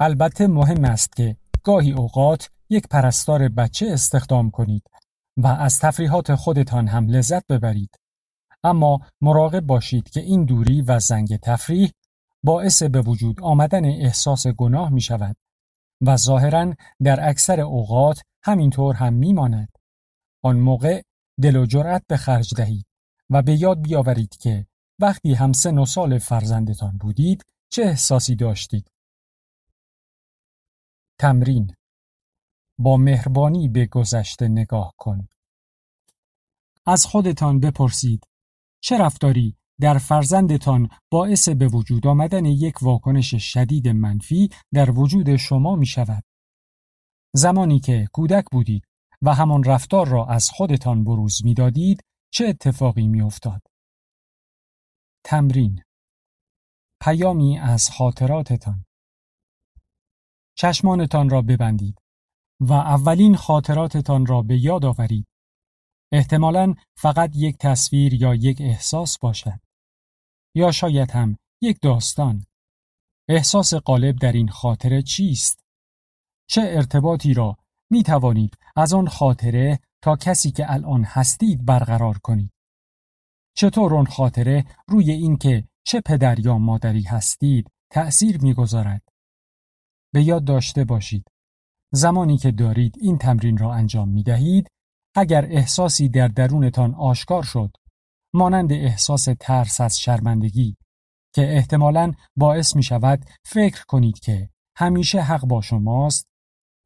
البته 0.03 0.47
مهم 0.47 0.85
است 0.85 1.17
که 1.17 1.37
گاهی 1.65 1.93
اوقات 1.93 2.51
یک 2.71 2.89
پرستار 2.89 3.49
بچه 3.49 3.87
استخدام 3.91 4.51
کنید 4.51 4.83
و 5.37 5.47
از 5.47 5.79
تفریحات 5.79 6.35
خودتان 6.35 6.89
هم 6.89 7.09
لذت 7.09 7.47
ببرید. 7.47 7.99
اما 8.65 9.01
مراقب 9.21 9.61
باشید 9.61 10.11
که 10.11 10.21
این 10.21 10.45
دوری 10.45 10.83
و 10.83 10.99
زنگ 10.99 11.37
تفریح 11.37 11.91
باعث 12.43 12.83
به 12.83 13.01
وجود 13.01 13.41
آمدن 13.43 13.85
احساس 13.85 14.47
گناه 14.47 14.91
می 14.91 15.01
شود 15.01 15.37
و 16.01 16.17
ظاهرا 16.17 16.75
در 17.03 17.29
اکثر 17.29 17.61
اوقات 17.61 18.23
همینطور 18.45 18.95
هم 18.95 19.13
می 19.13 19.33
ماند. 19.33 19.69
آن 20.45 20.57
موقع 20.57 21.03
دل 21.43 21.57
و 21.57 21.67
جرأت 21.67 22.03
به 22.09 22.17
خرج 22.17 22.55
دهید 22.55 22.87
و 23.31 23.43
به 23.43 23.61
یاد 23.61 23.83
بیاورید 23.83 24.37
که 24.37 24.67
وقتی 24.99 25.35
هم 25.35 25.53
سه 25.53 25.73
و 25.73 25.87
سال 25.87 26.19
فرزندتان 26.19 26.97
بودید 27.01 27.43
چه 27.71 27.83
احساسی 27.83 28.37
داشتید. 28.37 28.92
تمرین 31.23 31.75
با 32.79 32.97
مهربانی 32.97 33.69
به 33.69 33.87
گذشته 33.87 34.49
نگاه 34.49 34.95
کن. 34.97 35.29
از 36.87 37.07
خودتان 37.07 37.61
بپرسید 37.61 38.27
چه 38.81 38.99
رفتاری 38.99 39.57
در 39.81 39.99
فرزندتان 39.99 40.89
باعث 41.11 41.49
به 41.49 41.69
وجود 41.69 42.07
آمدن 42.07 42.45
یک 42.45 42.83
واکنش 42.83 43.35
شدید 43.35 43.89
منفی 43.89 44.49
در 44.73 44.91
وجود 44.91 45.37
شما 45.37 45.77
می 45.77 45.87
شود. 45.87 46.25
زمانی 47.35 47.81
که 47.81 48.09
کودک 48.13 48.45
بودید 48.53 48.85
و 49.23 49.35
همان 49.35 49.65
رفتار 49.65 50.09
را 50.09 50.27
از 50.27 50.51
خودتان 50.51 51.05
بروز 51.05 51.45
می 51.45 51.55
دادید 51.55 52.05
چه 52.33 52.47
اتفاقی 52.47 53.09
می 53.09 53.23
افتاد؟ 53.23 53.63
تمرین 55.25 55.83
پیامی 57.01 57.59
از 57.59 57.91
خاطراتتان 57.91 58.85
چشمانتان 60.63 61.31
را 61.31 61.43
ببندید 61.43 62.03
و 62.61 62.73
اولین 62.73 63.37
خاطراتتان 63.37 64.27
را 64.27 64.43
به 64.43 64.59
یاد 64.59 64.85
آورید. 64.85 65.27
احتمالاً 66.13 66.75
فقط 66.97 67.31
یک 67.37 67.57
تصویر 67.59 68.15
یا 68.15 68.35
یک 68.35 68.61
احساس 68.61 69.19
باشد. 69.19 69.61
یا 70.55 70.71
شاید 70.71 71.11
هم 71.11 71.37
یک 71.63 71.79
داستان. 71.83 72.45
احساس 73.29 73.75
غالب 73.75 74.17
در 74.17 74.33
این 74.33 74.49
خاطره 74.49 75.03
چیست؟ 75.03 75.65
چه 76.49 76.61
ارتباطی 76.65 77.35
را 77.35 77.57
می 77.91 78.03
توانید 78.03 78.59
از 78.77 78.95
آن 78.95 79.09
خاطره 79.09 79.79
تا 80.03 80.17
کسی 80.17 80.51
که 80.51 80.73
الان 80.73 81.05
هستید 81.05 81.65
برقرار 81.65 82.19
کنید؟ 82.19 82.53
چطور 83.57 83.95
آن 83.95 84.07
خاطره 84.07 84.65
روی 84.89 85.11
اینکه 85.11 85.69
چه 85.85 86.01
پدر 86.01 86.39
یا 86.39 86.59
مادری 86.59 87.03
هستید 87.03 87.71
تأثیر 87.91 88.43
می‌گذارد؟ 88.43 89.12
به 90.13 90.23
یاد 90.23 90.45
داشته 90.45 90.85
باشید 90.85 91.25
زمانی 91.93 92.39
که 92.39 92.51
دارید 92.51 92.95
این 93.01 93.19
تمرین 93.19 93.59
را 93.59 93.75
انجام 93.75 94.09
می 94.09 94.23
دهید 94.23 94.69
اگر 95.17 95.45
احساسی 95.45 96.09
در 96.09 96.29
درونتان 96.29 96.95
آشکار 96.95 97.43
شد 97.43 97.77
مانند 98.35 98.73
احساس 98.73 99.29
ترس 99.41 99.81
از 99.81 100.01
شرمندگی 100.01 100.77
که 101.35 101.57
احتمالاً 101.57 102.13
باعث 102.37 102.77
می 102.77 102.83
شود 102.83 103.25
فکر 103.45 103.85
کنید 103.89 104.19
که 104.19 104.51
همیشه 104.77 105.21
حق 105.21 105.45
با 105.47 105.61
شماست 105.61 106.27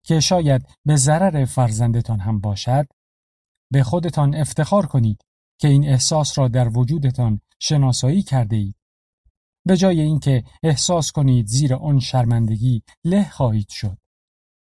که 0.05 0.21
شاید 0.21 0.69
به 0.85 0.97
ضرر 0.97 1.45
فرزندتان 1.45 2.21
هم 2.21 2.41
باشد 2.41 2.87
به 3.73 3.83
خودتان 3.83 4.35
افتخار 4.35 4.87
کنید 4.87 5.21
که 5.61 5.69
این 5.69 5.89
احساس 5.89 6.39
را 6.39 6.49
در 6.49 6.79
وجودتان 6.79 7.41
شناسایی 7.61 8.23
کرده 8.23 8.57
اید. 8.57 8.77
به 9.67 9.77
جای 9.77 10.01
اینکه 10.01 10.45
احساس 10.63 11.13
کنید 11.13 11.47
زیر 11.47 11.75
آن 11.75 11.99
شرمندگی 11.99 12.83
له 13.05 13.29
خواهید 13.31 13.69
شد 13.69 13.99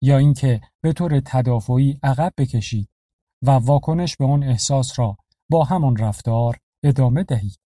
یا 0.01 0.17
اینکه 0.17 0.61
به 0.81 0.93
طور 0.93 1.19
تدافعی 1.25 1.99
عقب 2.03 2.33
بکشید 2.37 2.89
و 3.41 3.51
واکنش 3.51 4.17
به 4.17 4.25
آن 4.25 4.43
احساس 4.43 4.99
را 4.99 5.17
با 5.49 5.63
همان 5.63 5.97
رفتار 5.97 6.57
ادامه 6.83 7.23
دهید. 7.23 7.59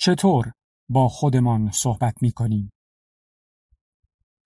چطور 0.00 0.52
با 0.88 1.08
خودمان 1.08 1.70
صحبت 1.70 2.22
می 2.22 2.32
کنیم؟ 2.32 2.72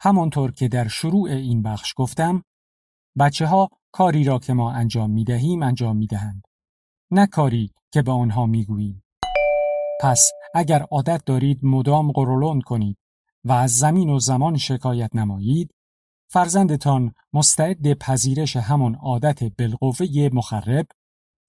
همانطور 0.00 0.52
که 0.52 0.68
در 0.68 0.88
شروع 0.88 1.30
این 1.30 1.62
بخش 1.62 1.94
گفتم 1.96 2.42
بچه 3.18 3.46
ها 3.46 3.68
کاری 3.92 4.24
را 4.24 4.38
که 4.38 4.52
ما 4.52 4.72
انجام 4.72 5.10
می 5.10 5.24
دهیم 5.24 5.62
انجام 5.62 5.96
می 5.96 6.06
دهند. 6.06 6.42
نه 7.10 7.26
کاری 7.26 7.72
که 7.92 8.02
به 8.02 8.12
آنها 8.12 8.46
می 8.46 8.64
گوییم. 8.64 9.02
پس 10.00 10.32
اگر 10.54 10.82
عادت 10.82 11.24
دارید 11.24 11.64
مدام 11.64 12.12
قرولند 12.12 12.62
کنید 12.62 12.98
و 13.44 13.52
از 13.52 13.78
زمین 13.78 14.10
و 14.10 14.18
زمان 14.18 14.56
شکایت 14.56 15.16
نمایید 15.16 15.74
فرزندتان 16.30 17.14
مستعد 17.32 17.94
پذیرش 17.94 18.56
همان 18.56 18.94
عادت 18.94 19.44
بالقوه 19.44 20.30
مخرب 20.32 20.86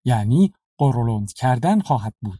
یعنی 0.05 0.53
قرولند 0.77 1.33
کردن 1.33 1.79
خواهد 1.79 2.13
بود. 2.21 2.39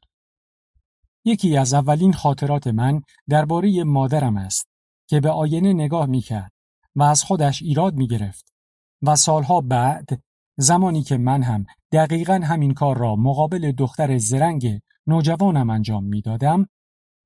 یکی 1.25 1.57
از 1.57 1.73
اولین 1.73 2.13
خاطرات 2.13 2.67
من 2.67 3.01
درباره 3.29 3.83
مادرم 3.83 4.37
است 4.37 4.67
که 5.07 5.19
به 5.19 5.29
آینه 5.29 5.73
نگاه 5.73 6.05
می 6.05 6.21
کرد 6.21 6.51
و 6.95 7.03
از 7.03 7.23
خودش 7.23 7.61
ایراد 7.61 7.95
می 7.95 8.07
گرفت 8.07 8.53
و 9.01 9.15
سالها 9.15 9.61
بعد 9.61 10.09
زمانی 10.57 11.03
که 11.03 11.17
من 11.17 11.43
هم 11.43 11.65
دقیقا 11.91 12.41
همین 12.43 12.73
کار 12.73 12.97
را 12.97 13.15
مقابل 13.15 13.71
دختر 13.71 14.17
زرنگ 14.17 14.79
نوجوانم 15.11 15.69
انجام 15.69 16.03
می 16.03 16.21
دادم 16.21 16.67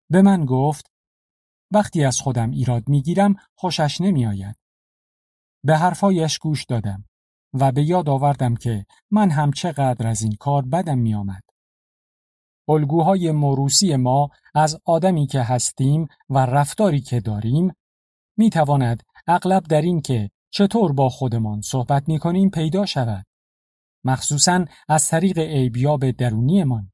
به 0.09 0.21
من 0.21 0.45
گفت 0.45 0.91
وقتی 1.71 2.03
از 2.03 2.21
خودم 2.21 2.51
ایراد 2.51 2.89
می 2.89 3.01
گیرم 3.01 3.35
خوشش 3.55 4.01
نمی 4.01 4.25
آید. 4.25 4.55
به 5.63 5.77
حرفایش 5.77 6.39
گوش 6.39 6.65
دادم 6.65 7.05
و 7.53 7.71
به 7.71 7.83
یاد 7.83 8.09
آوردم 8.09 8.55
که 8.55 8.85
من 9.11 9.29
هم 9.29 9.51
چقدر 9.51 10.07
از 10.07 10.21
این 10.21 10.35
کار 10.39 10.65
بدم 10.65 10.97
می 10.97 11.15
آمد. 11.15 11.43
الگوهای 12.69 13.31
موروسی 13.31 13.95
ما 13.95 14.29
از 14.55 14.81
آدمی 14.85 15.27
که 15.27 15.41
هستیم 15.41 16.07
و 16.29 16.37
رفتاری 16.37 17.01
که 17.01 17.19
داریم 17.19 17.73
می 18.37 18.49
تواند 18.49 19.03
اغلب 19.27 19.63
در 19.63 19.81
این 19.81 20.01
که 20.01 20.29
چطور 20.51 20.93
با 20.93 21.09
خودمان 21.09 21.61
صحبت 21.61 22.09
می 22.09 22.19
کنیم 22.19 22.49
پیدا 22.49 22.85
شود. 22.85 23.25
مخصوصا 24.03 24.65
از 24.89 25.07
طریق 25.07 25.37
عیبیاب 25.37 26.11
درونیمان. 26.11 26.91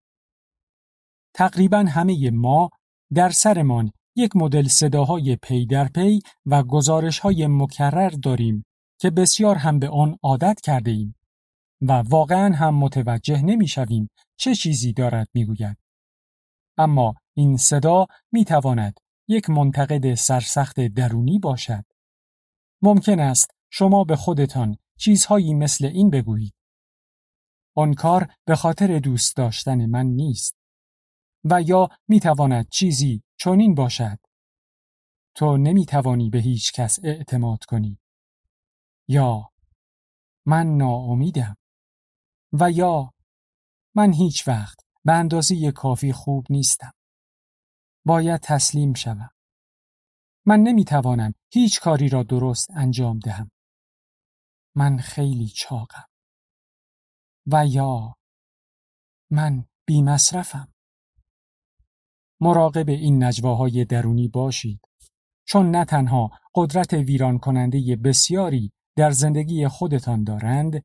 تقریبا 1.33 1.85
همه 1.89 2.31
ما 2.31 2.69
در 3.13 3.29
سرمان 3.29 3.91
یک 4.15 4.35
مدل 4.35 4.67
صداهای 4.67 5.35
پی 5.35 5.65
در 5.65 5.87
پی 5.87 6.19
و 6.45 6.63
گزارش 6.63 7.19
های 7.19 7.47
مکرر 7.47 8.09
داریم 8.09 8.65
که 8.99 9.09
بسیار 9.09 9.55
هم 9.55 9.79
به 9.79 9.89
آن 9.89 10.17
عادت 10.23 10.61
کرده 10.63 10.91
ایم 10.91 11.15
و 11.81 11.91
واقعا 11.91 12.55
هم 12.55 12.75
متوجه 12.75 13.41
نمی 13.41 13.67
شویم 13.67 14.09
چه 14.37 14.55
چیزی 14.55 14.93
دارد 14.93 15.27
می 15.33 15.45
گوید. 15.45 15.77
اما 16.77 17.13
این 17.33 17.57
صدا 17.57 18.07
می 18.31 18.45
تواند 18.45 18.99
یک 19.27 19.49
منتقد 19.49 20.13
سرسخت 20.13 20.79
درونی 20.79 21.39
باشد. 21.39 21.85
ممکن 22.81 23.19
است 23.19 23.51
شما 23.69 24.03
به 24.03 24.15
خودتان 24.15 24.77
چیزهایی 24.97 25.53
مثل 25.53 25.85
این 25.85 26.09
بگویید. 26.09 26.53
آن 27.75 27.93
کار 27.93 28.27
به 28.45 28.55
خاطر 28.55 28.99
دوست 28.99 29.35
داشتن 29.35 29.85
من 29.85 30.05
نیست. 30.05 30.60
و 31.43 31.61
یا 31.61 31.89
می 32.07 32.19
تواند 32.19 32.69
چیزی 32.69 33.23
چنین 33.37 33.75
باشد. 33.75 34.19
تو 35.35 35.57
نمی 35.57 35.85
توانی 35.85 36.29
به 36.29 36.39
هیچ 36.39 36.71
کس 36.73 36.99
اعتماد 37.03 37.63
کنی. 37.63 37.99
یا 39.07 39.51
من 40.45 40.77
ناامیدم. 40.77 41.57
و 42.53 42.71
یا 42.71 43.13
من 43.95 44.13
هیچ 44.13 44.47
وقت 44.47 44.77
به 45.05 45.13
اندازه 45.13 45.71
کافی 45.71 46.13
خوب 46.13 46.45
نیستم. 46.49 46.91
باید 48.05 48.41
تسلیم 48.41 48.93
شوم. 48.93 49.29
من 50.45 50.59
نمی 50.59 50.85
توانم 50.85 51.33
هیچ 51.53 51.79
کاری 51.81 52.09
را 52.09 52.23
درست 52.23 52.71
انجام 52.71 53.19
دهم. 53.19 53.51
من 54.75 54.97
خیلی 54.97 55.47
چاقم. 55.47 56.05
و 57.47 57.65
یا 57.67 58.15
من 59.29 59.65
بی 59.85 60.01
مصرفم. 60.01 60.70
مراقب 62.41 62.89
این 62.89 63.23
نجواهای 63.23 63.85
درونی 63.85 64.27
باشید. 64.27 64.79
چون 65.45 65.71
نه 65.71 65.85
تنها 65.85 66.31
قدرت 66.55 66.93
ویران 66.93 67.37
کننده 67.37 67.95
بسیاری 67.95 68.71
در 68.95 69.11
زندگی 69.11 69.67
خودتان 69.67 70.23
دارند، 70.23 70.83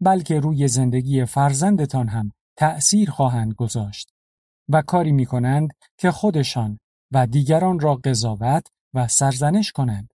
بلکه 0.00 0.40
روی 0.40 0.68
زندگی 0.68 1.24
فرزندتان 1.24 2.08
هم 2.08 2.32
تأثیر 2.56 3.10
خواهند 3.10 3.54
گذاشت 3.54 4.10
و 4.68 4.82
کاری 4.82 5.12
می 5.12 5.26
کنند 5.26 5.70
که 5.98 6.10
خودشان 6.10 6.78
و 7.12 7.26
دیگران 7.26 7.80
را 7.80 7.94
قضاوت 7.94 8.66
و 8.94 9.08
سرزنش 9.08 9.72
کنند. 9.72 10.10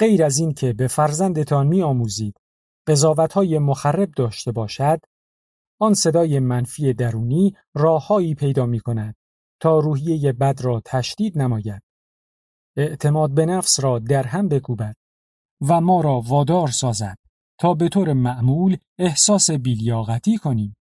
غیر 0.00 0.24
از 0.24 0.38
این 0.38 0.54
که 0.54 0.72
به 0.72 0.88
فرزندتان 0.88 1.66
می 1.66 1.82
آموزید 1.82 2.36
قضاوت 2.86 3.32
های 3.32 3.58
مخرب 3.58 4.10
داشته 4.16 4.52
باشد، 4.52 5.00
آن 5.80 5.94
صدای 5.94 6.38
منفی 6.38 6.92
درونی 6.92 7.56
راههایی 7.74 8.34
پیدا 8.34 8.66
می 8.66 8.80
کند 8.80 9.17
تا 9.60 9.78
روحیه 9.78 10.32
بد 10.32 10.60
را 10.60 10.82
تشدید 10.84 11.38
نماید. 11.38 11.82
اعتماد 12.76 13.34
به 13.34 13.46
نفس 13.46 13.80
را 13.80 13.98
در 13.98 14.26
هم 14.26 14.48
بکوبد 14.48 14.96
و 15.68 15.80
ما 15.80 16.00
را 16.00 16.20
وادار 16.20 16.68
سازد 16.68 17.18
تا 17.60 17.74
به 17.74 17.88
طور 17.88 18.12
معمول 18.12 18.76
احساس 18.98 19.50
بیلیاقتی 19.50 20.36
کنیم. 20.36 20.76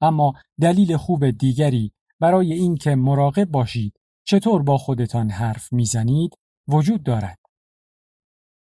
اما 0.00 0.32
دلیل 0.60 0.96
خوب 0.96 1.30
دیگری 1.30 1.92
برای 2.20 2.52
اینکه 2.52 2.94
مراقب 2.94 3.44
باشید 3.44 4.00
چطور 4.24 4.62
با 4.62 4.78
خودتان 4.78 5.30
حرف 5.30 5.72
می‌زنید 5.72 6.34
وجود 6.68 7.02
دارد. 7.02 7.38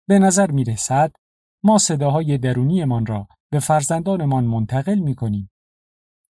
به 0.08 0.20
نظر 0.20 0.52
می 0.52 0.64
رسد 0.64 1.12
ما 1.64 1.78
صداهای 1.78 2.38
درونیمان 2.38 3.06
را 3.06 3.28
به 3.52 3.60
فرزندانمان 3.60 4.44
منتقل 4.44 5.00
می 5.00 5.16
کنیم. 5.16 5.52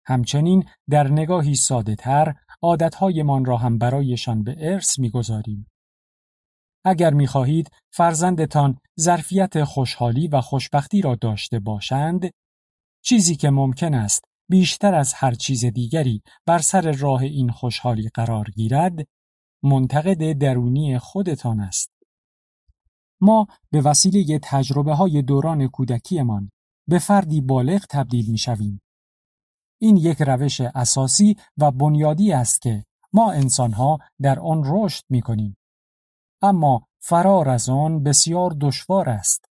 همچنین 0.07 0.65
در 0.91 1.09
نگاهی 1.09 1.55
ساده 1.55 1.95
تر 1.95 2.35
عادتهایمان 2.63 3.45
را 3.45 3.57
هم 3.57 3.79
برایشان 3.79 4.43
به 4.43 4.57
ارث 4.59 4.99
می 4.99 5.11
گذاریم. 5.11 5.67
اگر 6.85 7.15
می 7.15 7.27
خواهید 7.27 7.71
فرزندتان 7.91 8.79
ظرفیت 9.01 9.65
خوشحالی 9.65 10.29
و 10.29 10.41
خوشبختی 10.41 11.01
را 11.03 11.15
داشته 11.15 11.59
باشند، 11.59 12.31
چیزی 13.03 13.37
که 13.37 13.51
ممکن 13.51 13.95
است 13.95 14.25
بیشتر 14.49 14.95
از 14.95 15.15
هر 15.15 15.35
چیز 15.35 15.65
دیگری 15.65 16.23
بر 16.47 16.59
سر 16.59 16.93
راه 16.93 17.23
این 17.23 17.51
خوشحالی 17.51 18.09
قرار 18.15 18.45
گیرد، 18.45 19.07
منتقد 19.63 20.33
درونی 20.33 20.99
خودتان 20.99 21.61
است. 21.61 21.91
ما 23.21 23.47
به 23.71 23.81
وسیله 23.81 24.39
تجربه 24.43 24.95
های 24.95 25.23
دوران 25.23 25.69
کودکیمان 25.69 26.51
به 26.89 26.99
فردی 26.99 27.41
بالغ 27.41 27.85
تبدیل 27.91 28.31
می 28.31 28.39
شویم. 28.39 28.81
این 29.79 29.97
یک 29.97 30.23
روش 30.23 30.61
اساسی 30.61 31.37
و 31.59 31.71
بنیادی 31.71 32.33
است 32.33 32.63
که 32.63 32.85
ما 33.13 33.33
انسانها 33.33 33.99
در 34.21 34.41
آن 34.41 34.63
رشد 34.67 35.05
می 35.09 35.23
کنیم. 35.23 35.57
اما 36.43 36.87
فرار 37.01 37.49
از 37.49 37.69
آن 37.69 38.03
بسیار 38.03 38.57
دشوار 38.61 39.09
است. 39.09 39.45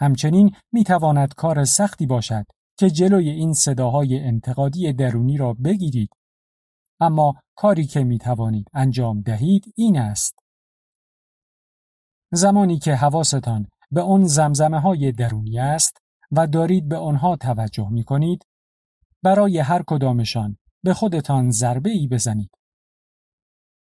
همچنین 0.00 0.56
می 0.72 0.84
تواند 0.84 1.34
کار 1.34 1.64
سختی 1.64 2.06
باشد 2.06 2.46
که 2.78 2.90
جلوی 2.90 3.30
این 3.30 3.52
صداهای 3.52 4.20
انتقادی 4.20 4.92
درونی 4.92 5.36
را 5.36 5.54
بگیرید. 5.54 6.10
اما 7.00 7.34
کاری 7.54 7.86
که 7.86 8.04
می 8.04 8.18
توانید 8.18 8.66
انجام 8.72 9.20
دهید 9.20 9.72
این 9.76 9.98
است. 9.98 10.34
زمانی 12.32 12.78
که 12.78 12.94
حواستان 12.94 13.66
به 13.90 14.02
آن 14.02 14.24
زمزمه 14.24 14.80
های 14.80 15.12
درونی 15.12 15.58
است 15.58 15.96
و 16.32 16.46
دارید 16.46 16.88
به 16.88 16.96
آنها 16.96 17.36
توجه 17.36 17.88
می 17.88 18.04
کنید، 18.04 18.44
برای 19.24 19.58
هر 19.58 19.82
کدامشان 19.86 20.56
به 20.82 20.94
خودتان 20.94 21.50
ضربه 21.50 21.90
ای 21.90 22.08
بزنید. 22.08 22.50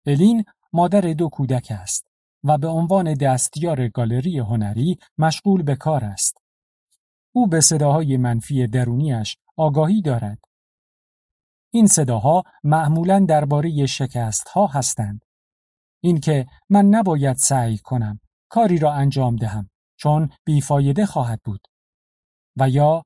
الین 0.06 0.44
مادر 0.72 1.00
دو 1.00 1.28
کودک 1.28 1.68
است 1.70 2.06
و 2.44 2.58
به 2.58 2.68
عنوان 2.68 3.14
دستیار 3.14 3.88
گالری 3.88 4.38
هنری 4.38 4.98
مشغول 5.18 5.62
به 5.62 5.76
کار 5.76 6.04
است. 6.04 6.38
او 7.32 7.46
به 7.46 7.60
صداهای 7.60 8.16
منفی 8.16 8.66
درونیش 8.66 9.36
آگاهی 9.56 10.02
دارد. 10.02 10.38
این 11.70 11.86
صداها 11.86 12.42
معمولا 12.64 13.26
درباره 13.28 13.86
شکست 13.86 14.48
ها 14.48 14.66
هستند. 14.66 15.24
اینکه 16.00 16.46
من 16.68 16.84
نباید 16.84 17.36
سعی 17.36 17.78
کنم 17.78 18.20
کاری 18.48 18.78
را 18.78 18.92
انجام 18.92 19.36
دهم 19.36 19.70
چون 19.96 20.30
بیفایده 20.44 21.06
خواهد 21.06 21.40
بود. 21.44 21.60
و 22.56 22.68
یا 22.68 23.02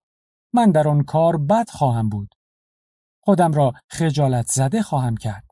من 0.56 0.70
در 0.70 0.88
آن 0.88 1.02
کار 1.02 1.36
بد 1.36 1.70
خواهم 1.70 2.08
بود. 2.08 2.34
خودم 3.20 3.52
را 3.52 3.72
خجالت 3.88 4.46
زده 4.46 4.82
خواهم 4.82 5.16
کرد. 5.16 5.44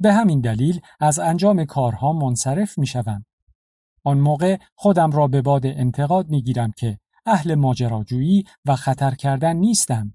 به 0.00 0.12
همین 0.12 0.40
دلیل 0.40 0.80
از 1.00 1.18
انجام 1.18 1.64
کارها 1.64 2.12
منصرف 2.12 2.78
می 2.78 2.86
شوم. 2.86 3.24
آن 4.04 4.18
موقع 4.18 4.58
خودم 4.74 5.10
را 5.10 5.28
به 5.28 5.42
باد 5.42 5.66
انتقاد 5.66 6.28
می 6.28 6.42
گیرم 6.42 6.72
که 6.76 6.98
اهل 7.26 7.54
ماجراجویی 7.54 8.44
و 8.64 8.76
خطر 8.76 9.14
کردن 9.14 9.56
نیستم 9.56 10.14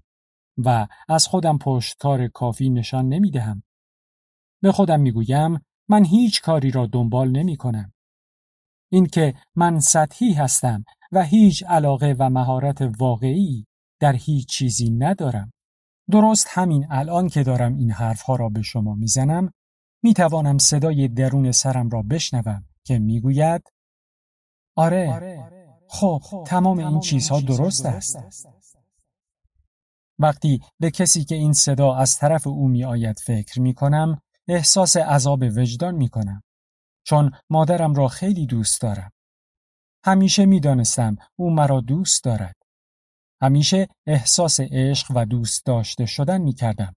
و 0.58 0.86
از 1.08 1.26
خودم 1.26 1.58
پشتکار 1.58 2.28
کافی 2.28 2.70
نشان 2.70 3.08
نمی 3.08 3.30
دهم. 3.30 3.62
به 4.62 4.72
خودم 4.72 5.00
می 5.00 5.12
گویم 5.12 5.60
من 5.88 6.04
هیچ 6.04 6.42
کاری 6.42 6.70
را 6.70 6.86
دنبال 6.86 7.30
نمی 7.30 7.56
کنم. 7.56 7.92
اینکه 8.88 9.34
من 9.54 9.80
سطحی 9.80 10.32
هستم 10.32 10.84
و 11.12 11.22
هیچ 11.22 11.64
علاقه 11.64 12.16
و 12.18 12.30
مهارت 12.30 12.82
واقعی 12.98 13.66
در 14.00 14.12
هیچ 14.12 14.48
چیزی 14.48 14.90
ندارم. 14.90 15.52
درست 16.10 16.46
همین 16.50 16.86
الان 16.90 17.28
که 17.28 17.42
دارم 17.42 17.76
این 17.76 17.90
حرفها 17.90 18.36
را 18.36 18.48
به 18.48 18.62
شما 18.62 18.94
می‌زنم 18.94 19.52
می 20.02 20.14
توانم 20.14 20.58
صدای 20.58 21.08
درون 21.08 21.52
سرم 21.52 21.88
را 21.88 22.02
بشنوم 22.02 22.64
که 22.84 22.98
می‌گوید 22.98 23.62
آره, 24.76 25.12
آره. 25.12 25.66
خب 25.88 26.22
تمام 26.46 26.78
این 26.78 27.00
چیزها 27.00 27.40
درست 27.40 27.86
است. 27.86 28.18
وقتی 30.18 30.60
به 30.80 30.90
کسی 30.90 31.24
که 31.24 31.34
این 31.34 31.52
صدا 31.52 31.94
از 31.94 32.18
طرف 32.18 32.46
او 32.46 32.68
می 32.68 32.84
آید 32.84 33.18
فکر 33.18 33.60
می 33.60 33.74
کنم 33.74 34.20
احساس 34.48 34.96
عذاب 34.96 35.42
وجدان 35.42 35.94
می 35.94 36.08
کنم. 36.08 36.42
چون 37.04 37.30
مادرم 37.50 37.94
را 37.94 38.08
خیلی 38.08 38.46
دوست 38.46 38.80
دارم. 38.80 39.10
همیشه 40.06 40.46
می 40.46 40.60
دانستم 40.60 41.16
او 41.36 41.50
مرا 41.50 41.80
دوست 41.80 42.24
دارد. 42.24 42.56
همیشه 43.42 43.88
احساس 44.06 44.60
عشق 44.60 45.12
و 45.14 45.24
دوست 45.24 45.66
داشته 45.66 46.06
شدن 46.06 46.40
می 46.40 46.52
کردم. 46.52 46.94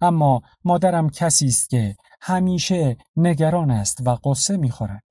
اما 0.00 0.42
مادرم 0.64 1.10
کسی 1.10 1.46
است 1.46 1.70
که 1.70 1.96
همیشه 2.20 2.96
نگران 3.16 3.70
است 3.70 4.06
و 4.06 4.18
قصه 4.24 4.56
می 4.56 4.70
خورد. 4.70 5.02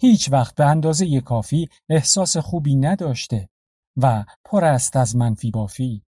هیچ 0.00 0.32
وقت 0.32 0.54
به 0.54 0.64
اندازه 0.64 1.20
کافی 1.20 1.68
احساس 1.88 2.36
خوبی 2.36 2.76
نداشته 2.76 3.48
و 3.96 4.24
پر 4.44 4.64
است 4.64 4.96
از 4.96 5.16
منفی 5.16 5.50
بافی. 5.50 6.04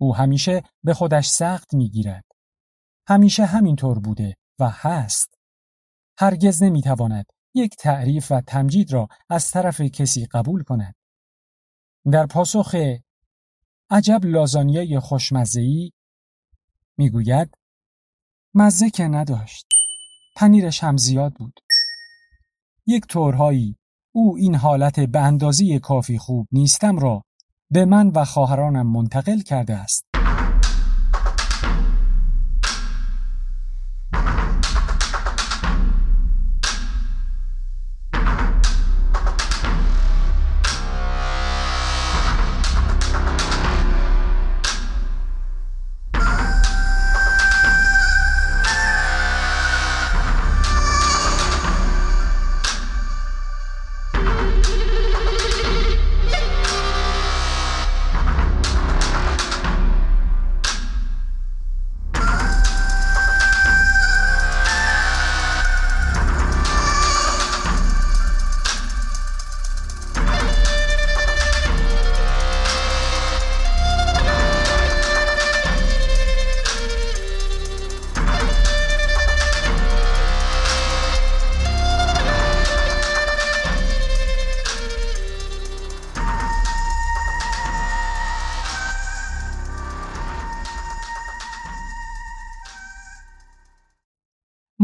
او 0.00 0.16
همیشه 0.16 0.62
به 0.84 0.94
خودش 0.94 1.26
سخت 1.26 1.74
می 1.74 1.88
گیرد. 1.88 2.24
همیشه 3.08 3.44
همینطور 3.44 3.98
بوده 3.98 4.36
و 4.58 4.70
هست. 4.70 5.34
هرگز 6.18 6.62
نمی‌تواند 6.62 7.26
یک 7.54 7.76
تعریف 7.76 8.32
و 8.32 8.40
تمجید 8.40 8.92
را 8.92 9.08
از 9.28 9.50
طرف 9.50 9.80
کسی 9.80 10.26
قبول 10.26 10.62
کند. 10.62 10.94
در 12.12 12.26
پاسخ 12.26 12.74
عجب 13.90 14.20
لازانیای 14.24 14.98
خوشمزهی 14.98 15.92
می‌گوید 16.96 17.54
مزه 18.54 18.90
که 18.90 19.04
نداشت. 19.04 19.66
پنیرش 20.36 20.84
هم 20.84 20.96
زیاد 20.96 21.34
بود. 21.34 21.60
یک 22.86 23.06
طورهایی 23.06 23.76
او 24.12 24.36
این 24.36 24.54
حالت 24.54 25.00
به 25.00 25.20
اندازی 25.20 25.78
کافی 25.78 26.18
خوب 26.18 26.48
نیستم 26.52 26.98
را 26.98 27.22
به 27.70 27.84
من 27.84 28.08
و 28.08 28.24
خواهرانم 28.24 28.92
منتقل 28.92 29.40
کرده 29.40 29.74
است. 29.74 30.09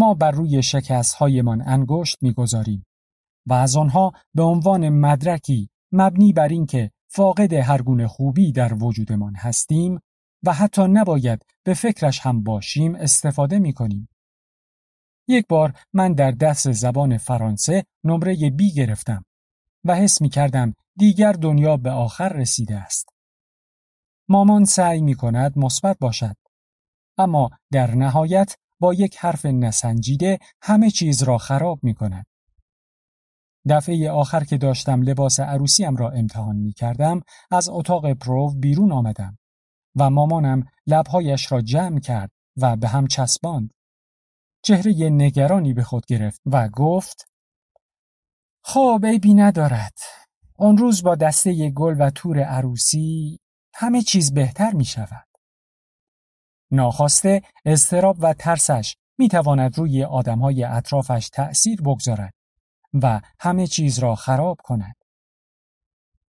ما 0.07 0.15
بر 0.15 0.31
روی 0.31 0.63
هایمان 1.19 1.63
انگشت 1.69 2.19
می‌گذاریم 2.23 2.87
و 3.47 3.53
از 3.53 3.77
آنها 3.77 4.13
به 4.35 4.43
عنوان 4.43 4.89
مدرکی 4.89 5.69
مبنی 5.93 6.33
بر 6.33 6.49
اینکه 6.49 6.91
فاقد 7.09 7.53
هر 7.53 7.83
گونه 7.83 8.09
خوبی 8.09 8.53
در 8.53 8.75
وجودمان 8.75 9.35
هستیم 9.35 10.01
و 10.43 10.53
حتی 10.53 10.83
نباید 10.83 11.47
به 11.65 11.75
فکرش 11.75 12.21
هم 12.21 12.43
باشیم 12.43 12.95
استفاده 12.95 13.59
می 13.59 13.73
کنیم. 13.73 14.09
یک 15.29 15.47
بار 15.49 15.73
من 15.93 16.13
در 16.13 16.31
دست 16.31 16.73
زبان 16.73 17.19
فرانسه 17.19 17.85
نمره 18.05 18.51
بی 18.51 18.73
گرفتم 18.73 19.25
و 19.85 19.95
حس 19.95 20.23
می 20.23 20.29
کردم 20.29 20.75
دیگر 20.97 21.33
دنیا 21.33 21.77
به 21.77 21.91
آخر 21.91 22.29
رسیده 22.29 22.77
است. 22.77 23.09
مامان 24.29 24.65
سعی 24.65 25.01
می 25.01 25.15
کند 25.15 25.59
مثبت 25.59 25.99
باشد. 26.01 26.37
اما 27.19 27.51
در 27.73 27.95
نهایت 27.95 28.57
با 28.81 28.95
یک 28.95 29.17
حرف 29.17 29.47
نسنجیده 29.47 30.39
همه 30.63 30.91
چیز 30.91 31.23
را 31.23 31.39
خراب 31.39 31.79
می 31.83 31.95
کند. 31.95 32.27
دفعه 33.69 34.11
آخر 34.11 34.45
که 34.45 34.59
داشتم 34.59 35.03
لباس 35.03 35.41
عروسیم 35.41 35.97
را 35.97 36.11
امتحان 36.11 36.57
می 36.57 36.73
کردم 36.73 37.21
از 37.51 37.69
اتاق 37.69 38.13
پروو 38.13 38.55
بیرون 38.55 38.93
آمدم 38.93 39.39
و 39.97 40.11
مامانم 40.11 40.63
لبهایش 40.87 41.53
را 41.53 41.61
جمع 41.61 42.01
کرد 42.01 42.31
و 42.57 42.77
به 42.77 42.89
هم 42.89 43.07
چسباند. 43.07 43.71
چهره 44.63 45.11
نگرانی 45.11 45.75
به 45.75 45.83
خود 45.83 46.07
گرفت 46.07 46.41
و 46.47 46.69
گفت 46.69 47.29
خب 48.65 49.01
عیبی 49.05 49.35
ندارد. 49.35 49.99
اون 50.59 50.79
روز 50.79 51.03
با 51.03 51.15
دسته 51.15 51.71
گل 51.71 51.97
و 51.99 52.11
تور 52.11 52.41
عروسی 52.41 53.39
همه 53.75 54.03
چیز 54.03 54.35
بهتر 54.35 54.73
می 54.73 54.85
شود. 54.85 55.26
ناخواسته 56.71 57.43
استراب 57.65 58.17
و 58.21 58.35
ترسش 58.35 58.97
می 59.19 59.29
تواند 59.29 59.79
روی 59.79 60.05
آدمهای 60.05 60.65
اطرافش 60.65 61.29
تأثیر 61.33 61.83
بگذارد 61.83 62.35
و 63.03 63.21
همه 63.41 63.67
چیز 63.67 63.99
را 63.99 64.15
خراب 64.15 64.57
کند. 64.65 64.95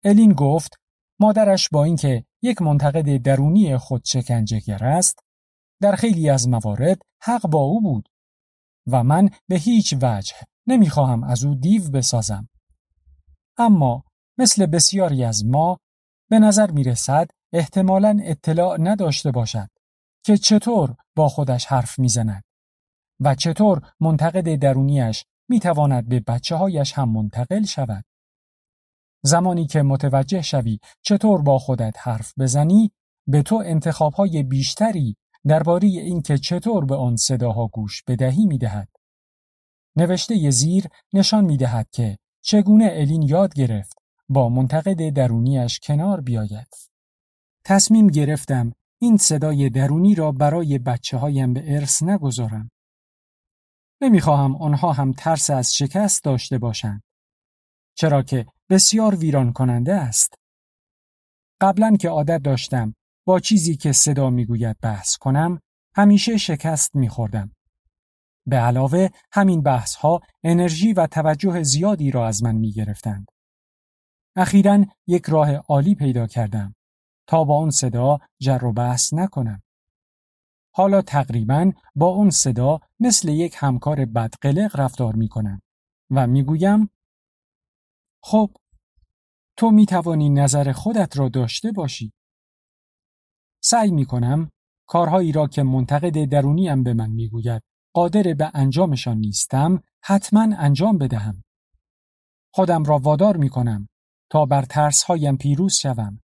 الین 0.03 0.33
گفت 0.33 0.79
مادرش 1.19 1.69
با 1.69 1.83
اینکه 1.83 2.25
یک 2.41 2.61
منتقد 2.61 3.17
درونی 3.17 3.77
خود 3.77 4.01
شکنجهگر 4.05 4.83
است 4.83 5.19
در 5.81 5.95
خیلی 5.95 6.29
از 6.29 6.47
موارد 6.47 7.01
حق 7.21 7.47
با 7.47 7.59
او 7.59 7.81
بود 7.81 8.09
و 8.87 9.03
من 9.03 9.29
به 9.47 9.55
هیچ 9.55 9.93
وجه 10.01 10.35
نمی‌خواهم 10.67 11.23
از 11.23 11.43
او 11.43 11.55
دیو 11.55 11.91
بسازم. 11.91 12.49
اما 13.57 14.03
مثل 14.37 14.65
بسیاری 14.65 15.23
از 15.23 15.45
ما 15.45 15.77
به 16.29 16.39
نظر 16.39 16.71
می 16.71 16.83
رسد 16.83 17.29
احتمالا 17.53 18.19
اطلاع 18.23 18.77
نداشته 18.79 19.31
باشد 19.31 19.69
که 20.27 20.37
چطور 20.37 20.95
با 21.15 21.29
خودش 21.29 21.65
حرف 21.65 21.99
می‌زند 21.99 22.43
و 23.19 23.35
چطور 23.35 23.81
منتقد 23.99 24.55
درونیش 24.55 25.25
می 25.49 25.59
تواند 25.59 26.09
به 26.09 26.19
بچه 26.19 26.55
هایش 26.55 26.93
هم 26.93 27.09
منتقل 27.09 27.63
شود. 27.63 28.05
زمانی 29.23 29.67
که 29.67 29.81
متوجه 29.81 30.41
شوی 30.41 30.79
چطور 31.01 31.41
با 31.41 31.59
خودت 31.59 31.95
حرف 31.99 32.33
بزنی 32.39 32.91
به 33.27 33.41
تو 33.41 33.63
انتخاب 33.65 34.13
های 34.13 34.43
بیشتری 34.43 35.15
درباره 35.45 35.87
اینکه 35.87 36.37
چطور 36.37 36.85
به 36.85 36.95
آن 36.95 37.15
صداها 37.15 37.67
گوش 37.67 38.03
بدهی 38.07 38.45
می 38.45 38.57
دهد. 38.57 38.89
نوشته 39.95 40.49
زیر 40.49 40.87
نشان 41.13 41.45
می 41.45 41.57
دهد 41.57 41.89
که 41.91 42.17
چگونه 42.41 42.89
الین 42.91 43.21
یاد 43.21 43.53
گرفت 43.53 43.97
با 44.29 44.49
منتقد 44.49 45.09
درونیش 45.09 45.79
کنار 45.79 46.21
بیاید. 46.21 46.67
تصمیم 47.65 48.07
گرفتم 48.07 48.73
این 48.99 49.17
صدای 49.17 49.69
درونی 49.69 50.15
را 50.15 50.31
برای 50.31 50.77
بچه 50.77 51.17
هایم 51.17 51.53
به 51.53 51.75
ارث 51.75 52.03
نگذارم. 52.03 52.69
نمی‌خواهم 54.01 54.55
آنها 54.55 54.93
هم 54.93 55.13
ترس 55.13 55.49
از 55.49 55.75
شکست 55.75 56.23
داشته 56.23 56.57
باشند. 56.57 57.03
چرا 57.95 58.23
که 58.23 58.45
بسیار 58.69 59.15
ویران 59.15 59.53
کننده 59.53 59.93
است. 59.93 60.33
قبلا 61.61 61.97
که 61.99 62.09
عادت 62.09 62.41
داشتم 62.43 62.95
با 63.25 63.39
چیزی 63.39 63.75
که 63.75 63.91
صدا 63.91 64.29
می‌گوید 64.29 64.77
بحث 64.81 65.17
کنم 65.17 65.59
همیشه 65.95 66.37
شکست 66.37 66.95
میخوردم. 66.95 67.51
به 68.45 68.55
علاوه 68.55 69.09
همین 69.31 69.61
بحث 69.61 69.95
ها 69.95 70.19
انرژی 70.43 70.93
و 70.93 71.07
توجه 71.07 71.63
زیادی 71.63 72.11
را 72.11 72.27
از 72.27 72.43
من 72.43 72.55
می 72.55 72.71
گرفتند. 72.71 73.27
اخیرا 74.35 74.85
یک 75.07 75.25
راه 75.25 75.55
عالی 75.55 75.95
پیدا 75.95 76.27
کردم 76.27 76.75
تا 77.27 77.43
با 77.43 77.57
اون 77.57 77.69
صدا 77.69 78.19
جر 78.39 78.65
و 78.65 78.73
بحث 78.73 79.13
نکنم. 79.13 79.61
حالا 80.73 81.01
تقریبا 81.01 81.71
با 81.95 82.07
اون 82.07 82.29
صدا 82.29 82.79
مثل 82.99 83.29
یک 83.29 83.55
همکار 83.57 84.05
بدقلق 84.05 84.79
رفتار 84.79 85.15
می 85.15 85.27
کنم 85.27 85.61
و 86.11 86.27
می 86.27 86.43
گویم 86.43 86.89
خب 88.23 88.51
تو 89.57 89.71
می 89.71 89.85
توانی 89.85 90.29
نظر 90.29 90.71
خودت 90.71 91.17
را 91.17 91.29
داشته 91.29 91.71
باشی. 91.71 92.13
سعی 93.63 93.91
می 93.91 94.05
کنم 94.05 94.51
کارهایی 94.87 95.31
را 95.31 95.47
که 95.47 95.63
منتقد 95.63 96.25
درونیم 96.25 96.83
به 96.83 96.93
من 96.93 97.09
می 97.09 97.29
گوید 97.29 97.63
قادر 97.93 98.33
به 98.33 98.51
انجامشان 98.53 99.17
نیستم 99.17 99.83
حتما 100.03 100.55
انجام 100.57 100.97
بدهم. 100.97 101.43
خودم 102.53 102.83
را 102.83 102.97
وادار 102.97 103.37
می 103.37 103.49
کنم 103.49 103.89
تا 104.29 104.45
بر 104.45 104.61
ترس 104.61 105.03
هایم 105.03 105.37
پیروز 105.37 105.73
شوم. 105.73 106.19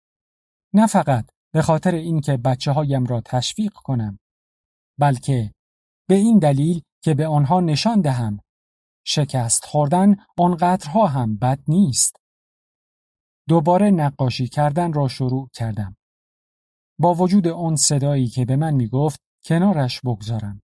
نه 0.73 0.87
فقط 0.87 1.29
به 1.53 1.61
خاطر 1.61 1.95
اینکه 1.95 2.37
بچه 2.37 2.71
هایم 2.71 3.05
را 3.05 3.21
تشویق 3.21 3.73
کنم 3.73 4.19
بلکه 4.99 5.53
به 6.09 6.15
این 6.15 6.39
دلیل 6.39 6.81
که 7.03 7.13
به 7.13 7.27
آنها 7.27 7.59
نشان 7.59 8.01
دهم 8.01 8.39
شکست 9.05 9.65
خوردن 9.65 10.15
آنقدرها 10.37 11.07
هم 11.07 11.37
بد 11.37 11.59
نیست. 11.67 12.15
دوباره 13.47 13.91
نقاشی 13.91 14.47
کردن 14.47 14.93
را 14.93 15.07
شروع 15.07 15.49
کردم. 15.53 15.95
با 16.99 17.13
وجود 17.13 17.47
آن 17.47 17.75
صدایی 17.75 18.27
که 18.27 18.45
به 18.45 18.55
من 18.55 18.73
می 18.73 18.87
گفت 18.87 19.19
کنارش 19.45 20.01
بگذارم. 20.01 20.61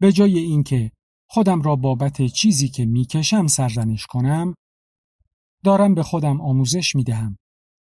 به 0.00 0.12
جای 0.12 0.38
اینکه 0.38 0.92
خودم 1.28 1.62
را 1.62 1.76
بابت 1.76 2.26
چیزی 2.26 2.68
که 2.68 2.84
می‌کشم 2.84 3.46
سرزنش 3.46 4.06
کنم 4.06 4.54
دارم 5.64 5.94
به 5.94 6.02
خودم 6.02 6.40
آموزش 6.40 6.96
می 6.96 7.04
دهم. 7.04 7.36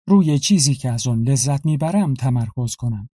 روی 0.07 0.39
چیزی 0.39 0.75
که 0.75 0.91
از 0.91 1.07
آن 1.07 1.21
لذت 1.21 1.65
می‌برم 1.65 2.13
تمرکز 2.13 2.75
کنم 2.75 3.09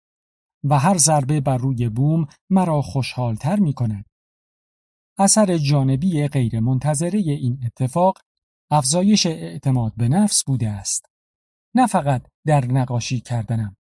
و 0.64 0.78
هر 0.78 0.98
ضربه 0.98 1.40
بر 1.40 1.56
روی 1.56 1.88
بوم 1.88 2.26
مرا 2.50 2.82
خوشحالتر 2.82 3.60
می 3.60 3.72
کند. 3.72 4.04
اثر 5.18 5.58
جانبی 5.58 6.28
غیر 6.28 6.60
منتظره 6.60 7.18
این 7.18 7.60
اتفاق 7.64 8.18
افزایش 8.70 9.26
اعتماد 9.26 9.92
به 9.96 10.08
نفس 10.08 10.44
بوده 10.44 10.68
است. 10.68 11.06
نه 11.74 11.86
فقط 11.86 12.26
در 12.46 12.64
نقاشی 12.64 13.20
کردنم 13.20 13.76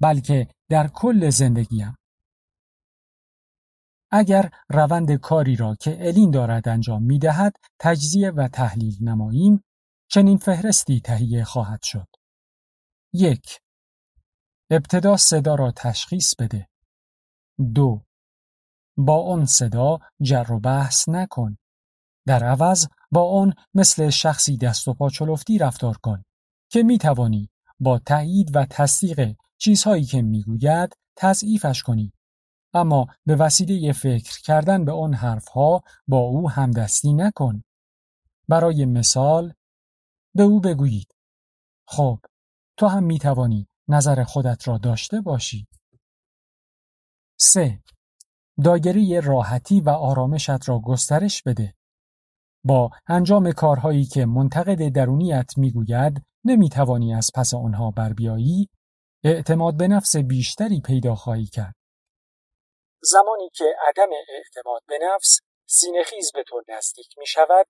بلکه 0.00 0.48
در 0.68 0.88
کل 0.88 1.30
زندگیم. 1.30 1.96
اگر 4.10 4.50
روند 4.68 5.12
کاری 5.12 5.56
را 5.56 5.74
که 5.74 6.06
الین 6.08 6.30
دارد 6.30 6.68
انجام 6.68 7.02
می 7.02 7.18
دهد 7.18 7.56
تجزیه 7.80 8.30
و 8.30 8.48
تحلیل 8.48 8.96
نماییم 9.00 9.64
چنین 10.10 10.36
فهرستی 10.36 11.00
تهیه 11.00 11.44
خواهد 11.44 11.82
شد. 11.82 12.08
یک. 13.12 13.60
ابتدا 14.70 15.16
صدا 15.16 15.54
را 15.54 15.72
تشخیص 15.76 16.34
بده. 16.38 16.68
دو. 17.74 18.04
با 18.96 19.32
آن 19.32 19.46
صدا 19.46 19.98
جر 20.22 20.52
و 20.52 20.60
بحث 20.60 21.08
نکن. 21.08 21.58
در 22.26 22.44
عوض 22.44 22.86
با 23.10 23.40
آن 23.40 23.54
مثل 23.74 24.10
شخصی 24.10 24.56
دست 24.56 24.88
و 24.88 24.94
پا 24.94 25.10
چلفتی 25.10 25.58
رفتار 25.58 25.96
کن 26.02 26.24
که 26.70 26.82
می 26.82 26.98
توانی 26.98 27.50
با 27.80 27.98
تایید 27.98 28.56
و 28.56 28.66
تصدیق 28.70 29.36
چیزهایی 29.58 30.04
که 30.04 30.22
می‌گوید 30.22 30.96
تضعیفش 31.16 31.82
کنی. 31.82 32.12
اما 32.74 33.06
به 33.26 33.36
وسیله 33.36 33.92
فکر 33.92 34.40
کردن 34.40 34.84
به 34.84 34.92
آن 34.92 35.14
حرفها 35.14 35.82
با 36.08 36.18
او 36.18 36.50
همدستی 36.50 37.12
نکن. 37.12 37.62
برای 38.48 38.84
مثال 38.84 39.54
به 40.34 40.42
او 40.42 40.60
بگویید. 40.60 41.14
خب 41.88 42.20
تو 42.82 42.88
هم 42.88 43.04
می 43.04 43.18
توانی 43.18 43.68
نظر 43.88 44.24
خودت 44.24 44.68
را 44.68 44.78
داشته 44.78 45.20
باشی 45.20 45.66
3. 47.38 47.82
دایره 48.64 49.20
راحتی 49.20 49.80
و 49.80 49.88
آرامشت 49.90 50.68
را 50.68 50.80
گسترش 50.84 51.42
بده. 51.42 51.74
با 52.64 52.90
انجام 53.06 53.52
کارهایی 53.52 54.04
که 54.04 54.26
منتقد 54.26 54.88
درونیت 54.88 55.50
می‌گوید 55.56 56.26
نمی‌توانی 56.44 57.14
از 57.14 57.30
پس 57.34 57.54
آنها 57.54 57.90
بر 57.90 58.12
بیایی 58.12 58.68
اعتماد 59.24 59.76
به 59.76 59.88
نفس 59.88 60.16
بیشتری 60.16 60.80
پیدا 60.80 61.14
خواهی 61.14 61.46
کرد. 61.46 61.74
زمانی 63.02 63.50
که 63.54 63.64
عدم 63.88 64.10
اعتماد 64.28 64.82
به 64.88 64.98
نفس 65.02 65.40
سینهخیز 65.66 66.32
به 66.34 66.44
تو 66.48 66.62
نزدیک 66.68 67.18
می 67.18 67.26
شود 67.26 67.66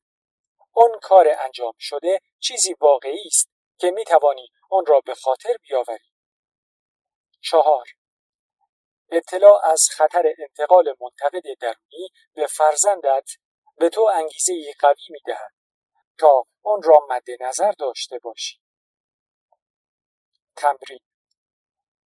آن 0.75 0.90
کار 1.03 1.27
انجام 1.44 1.72
شده 1.79 2.20
چیزی 2.40 2.75
واقعی 2.81 3.27
است 3.27 3.48
که 3.79 3.90
می 3.90 4.05
توانی 4.05 4.48
آن 4.72 4.87
را 4.87 5.00
به 5.00 5.14
خاطر 5.14 5.56
بیاوری. 5.62 6.12
چهار 7.40 7.87
اطلاع 9.11 9.66
از 9.66 9.88
خطر 9.90 10.35
انتقال 10.38 10.94
منتقد 11.00 11.42
درونی 11.61 12.08
به 12.35 12.46
فرزندت 12.46 13.30
به 13.76 13.88
تو 13.88 14.11
انگیزه 14.14 14.54
قوی 14.80 15.04
می 15.11 15.20
دهد 15.26 15.52
تا 16.18 16.44
آن 16.62 16.82
را 16.82 17.06
مد 17.11 17.24
نظر 17.40 17.72
داشته 17.72 18.18
باشی. 18.18 18.61
تمرین 20.56 21.00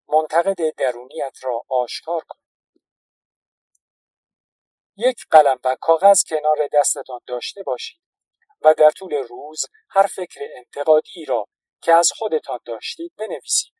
منتقد 0.07 0.75
درونیت 0.77 1.37
را 1.43 1.61
آشکار 1.69 2.23
کن. 2.29 2.39
یک 4.97 5.17
قلم 5.31 5.59
و 5.63 5.77
کاغذ 5.81 6.23
کنار 6.23 6.67
دستتان 6.73 7.19
داشته 7.27 7.63
باشید 7.63 7.99
و 8.61 8.73
در 8.73 8.89
طول 8.91 9.13
روز 9.13 9.65
هر 9.89 10.07
فکر 10.07 10.41
انتقادی 10.55 11.25
را 11.25 11.47
که 11.85 11.93
از 11.93 12.11
خودتان 12.15 12.59
داشتید 12.65 13.13
بنویسید. 13.17 13.73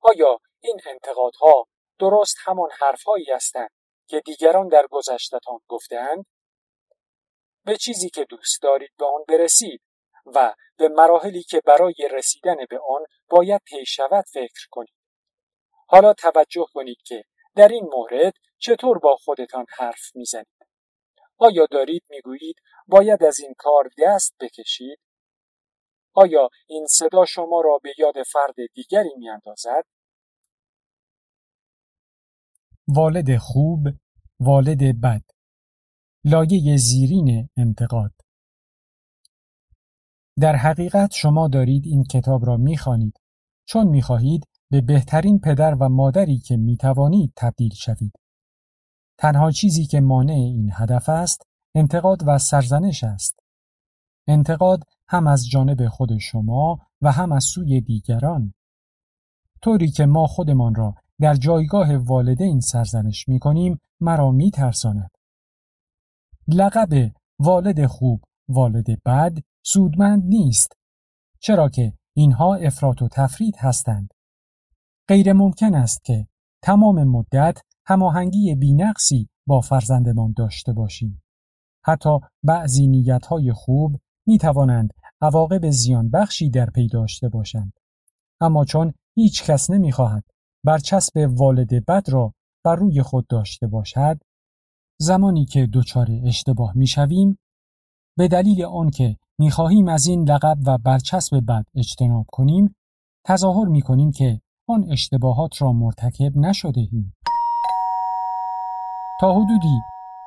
آیا 0.00 0.38
این 0.60 0.80
انتقادها 0.86 1.66
درست 1.98 2.36
همان 2.44 2.70
حرفهایی 2.80 3.30
هستند 3.30 3.70
که 4.08 4.20
دیگران 4.20 4.68
در 4.68 4.86
گذشتتان 4.90 5.60
گفتند؟ 5.68 6.26
به 7.64 7.76
چیزی 7.76 8.10
که 8.10 8.24
دوست 8.24 8.62
دارید 8.62 8.90
به 8.98 9.06
آن 9.06 9.24
برسید 9.28 9.82
و 10.26 10.54
به 10.76 10.88
مراحلی 10.88 11.42
که 11.42 11.60
برای 11.60 12.08
رسیدن 12.10 12.56
به 12.70 12.78
آن 12.78 13.04
باید 13.30 13.60
طی 13.70 13.86
شود 13.86 14.24
فکر 14.32 14.66
کنید. 14.70 14.96
حالا 15.88 16.12
توجه 16.12 16.66
کنید 16.74 16.98
که 17.04 17.24
در 17.56 17.68
این 17.68 17.84
مورد 17.92 18.32
چطور 18.58 18.98
با 18.98 19.16
خودتان 19.16 19.66
حرف 19.78 20.10
می‌زنید؟ 20.14 20.66
آیا 21.38 21.66
دارید 21.70 22.02
می‌گویید 22.08 22.56
باید 22.86 23.24
از 23.24 23.40
این 23.40 23.54
کار 23.58 23.90
دست 23.98 24.34
بکشید؟ 24.40 24.98
آیا 26.16 26.48
این 26.68 26.86
صدا 26.86 27.24
شما 27.24 27.60
را 27.64 27.80
به 27.82 27.94
یاد 27.98 28.14
فرد 28.22 28.54
دیگری 28.74 29.10
میاندازد؟ 29.18 29.84
والد 32.88 33.36
خوب، 33.36 33.88
والد 34.40 35.00
بد 35.00 35.22
لایه 36.24 36.76
زیرین 36.76 37.48
انتقاد 37.56 38.12
در 40.40 40.56
حقیقت 40.56 41.12
شما 41.12 41.48
دارید 41.48 41.86
این 41.86 42.04
کتاب 42.04 42.46
را 42.46 42.56
می‌خوانید 42.56 43.20
چون 43.68 43.88
می‌خواهید 43.88 44.48
به 44.70 44.80
بهترین 44.80 45.40
پدر 45.40 45.74
و 45.74 45.88
مادری 45.88 46.38
که 46.38 46.56
می‌توانید 46.56 47.32
تبدیل 47.36 47.74
شوید. 47.74 48.12
تنها 49.18 49.50
چیزی 49.50 49.86
که 49.86 50.00
مانع 50.00 50.32
این 50.32 50.70
هدف 50.72 51.08
است 51.08 51.42
انتقاد 51.74 52.18
و 52.26 52.38
سرزنش 52.38 53.04
است. 53.04 53.45
انتقاد 54.28 54.82
هم 55.08 55.26
از 55.26 55.48
جانب 55.48 55.88
خود 55.88 56.18
شما 56.18 56.78
و 57.02 57.12
هم 57.12 57.32
از 57.32 57.44
سوی 57.44 57.80
دیگران. 57.80 58.54
طوری 59.62 59.90
که 59.90 60.06
ما 60.06 60.26
خودمان 60.26 60.74
را 60.74 60.94
در 61.20 61.34
جایگاه 61.34 61.96
والدین 61.96 62.60
سرزنش 62.60 63.28
می 63.28 63.38
کنیم 63.38 63.80
مرا 64.00 64.30
می 64.30 64.50
ترساند. 64.50 65.10
لقب 66.48 67.12
والد 67.38 67.86
خوب 67.86 68.24
والد 68.48 69.02
بد 69.02 69.38
سودمند 69.62 70.22
نیست 70.24 70.72
چرا 71.40 71.68
که 71.68 71.92
اینها 72.16 72.54
افراط 72.54 73.02
و 73.02 73.08
تفرید 73.08 73.56
هستند 73.58 74.14
غیر 75.08 75.32
ممکن 75.32 75.74
است 75.74 76.04
که 76.04 76.26
تمام 76.62 77.04
مدت 77.04 77.60
هماهنگی 77.86 78.54
بینقصی 78.54 79.28
با 79.46 79.60
فرزندمان 79.60 80.34
داشته 80.36 80.72
باشیم 80.72 81.22
حتی 81.84 82.18
بعضی 82.42 82.86
نیتهای 82.86 83.52
خوب 83.52 83.96
می 84.26 84.38
توانند 84.38 84.90
عواقب 85.20 85.70
زیان 85.70 86.10
بخشی 86.10 86.50
در 86.50 86.70
پی 86.70 86.88
داشته 86.88 87.28
باشند 87.28 87.72
اما 88.40 88.64
چون 88.64 88.92
هیچ 89.14 89.44
کس 89.44 89.70
نمی 89.70 89.92
خواهد 89.92 90.24
برچسب 90.64 91.30
والد 91.30 91.84
بد 91.84 92.08
را 92.08 92.34
بر 92.64 92.76
روی 92.76 93.02
خود 93.02 93.26
داشته 93.26 93.66
باشد 93.66 94.20
زمانی 95.00 95.44
که 95.44 95.68
دچار 95.72 96.06
اشتباه 96.24 96.72
می 96.76 96.86
شویم 96.86 97.38
به 98.16 98.28
دلیل 98.28 98.64
آنکه 98.64 99.16
می 99.38 99.50
خواهیم 99.50 99.88
از 99.88 100.06
این 100.06 100.28
لقب 100.28 100.58
و 100.66 100.78
برچسب 100.78 101.40
بد 101.48 101.64
اجتناب 101.74 102.26
کنیم 102.32 102.76
تظاهر 103.26 103.68
می 103.68 103.82
کنیم 103.82 104.10
که 104.10 104.40
آن 104.68 104.84
اشتباهات 104.90 105.62
را 105.62 105.72
مرتکب 105.72 106.36
نشده 106.36 106.80
ایم. 106.92 107.12
تا 109.20 109.32
حدودی 109.32 109.80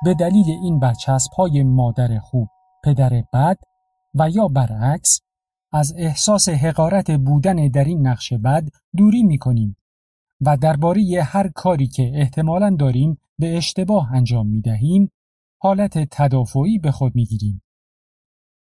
به 0.04 0.14
دلیل 0.14 0.50
این 0.62 0.78
برچسب 0.78 1.32
های 1.32 1.62
مادر 1.62 2.18
خوب 2.18 2.48
پدر 2.84 3.24
بد 3.32 3.58
و 4.14 4.30
یا 4.30 4.48
برعکس 4.48 5.20
از 5.72 5.94
احساس 5.96 6.48
حقارت 6.48 7.10
بودن 7.10 7.68
در 7.68 7.84
این 7.84 8.06
نقش 8.06 8.32
بد 8.32 8.68
دوری 8.96 9.22
می 9.22 9.38
کنیم 9.38 9.76
و 10.40 10.56
درباره 10.56 11.22
هر 11.24 11.48
کاری 11.48 11.86
که 11.86 12.12
احتمالا 12.14 12.76
داریم 12.78 13.18
به 13.38 13.56
اشتباه 13.56 14.12
انجام 14.12 14.46
می 14.46 14.60
دهیم 14.60 15.10
حالت 15.62 15.98
تدافعی 16.10 16.78
به 16.78 16.90
خود 16.90 17.14
می 17.14 17.24
گیریم. 17.24 17.62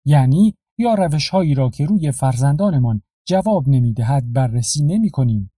یعنی 0.05 0.55
یا 0.79 0.95
روش 0.95 1.29
هایی 1.29 1.55
را 1.55 1.71
که 1.71 1.87
روی 1.87 2.13
فرزندانمان 2.13 3.03
جواب 3.29 3.69
نمی 3.69 3.93
دهد 3.93 4.33
بررسی 4.33 4.85
نمی 4.85 5.11
کنیم 5.11 5.53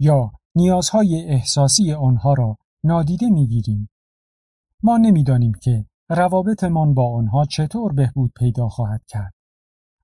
یا 0.00 0.32
نیازهای 0.54 1.24
احساسی 1.24 1.92
آنها 1.92 2.34
را 2.34 2.56
نادیده 2.84 3.30
می 3.30 3.46
گیریم. 3.46 3.90
ما 4.82 4.96
نمی‌دانیم 4.96 5.52
که 5.52 5.86
روابطمان 6.10 6.94
با 6.94 7.16
آنها 7.16 7.44
چطور 7.44 7.92
بهبود 7.92 8.32
پیدا 8.36 8.68
خواهد 8.68 9.02
کرد. 9.08 9.34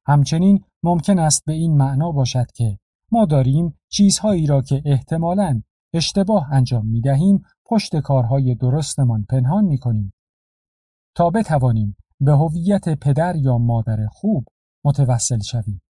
همچنین 0.07 0.65
ممکن 0.83 1.19
است 1.19 1.45
به 1.47 1.53
این 1.53 1.77
معنا 1.77 2.13
باشد 2.13 2.47
که 2.55 2.79
ما 3.13 3.25
داریم 3.25 3.79
چیزهایی 3.89 4.47
را 4.47 4.63
که 4.63 4.83
احتمالاً 4.85 5.63
اشتباه 5.95 6.53
انجام 6.53 6.87
می 6.87 7.01
دهیم 7.01 7.43
پشت 7.67 7.97
کارهای 7.97 8.55
درستمان 8.55 9.25
پنهان 9.31 9.65
می 9.65 9.79
کنیم 9.79 10.13
تا 11.17 11.31
بتوانیم 11.31 11.97
به 12.21 12.33
هویت 12.33 12.89
پدر 12.89 13.37
یا 13.37 13.59
مادر 13.59 14.07
خوب 14.07 14.47
متوسل 14.85 15.41
شویم. 15.41 15.83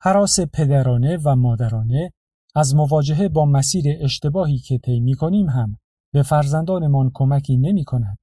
حراس 0.00 0.40
پدرانه 0.40 1.18
و 1.24 1.36
مادرانه 1.36 2.12
از 2.54 2.74
مواجهه 2.74 3.28
با 3.28 3.44
مسیر 3.44 3.84
اشتباهی 4.00 4.58
که 4.58 4.78
طی 4.78 5.00
می 5.00 5.14
کنیم 5.14 5.48
هم 5.48 5.78
به 6.12 6.22
فرزندانمان 6.22 7.10
کمکی 7.14 7.56
نمی 7.56 7.84
کند. 7.84 8.18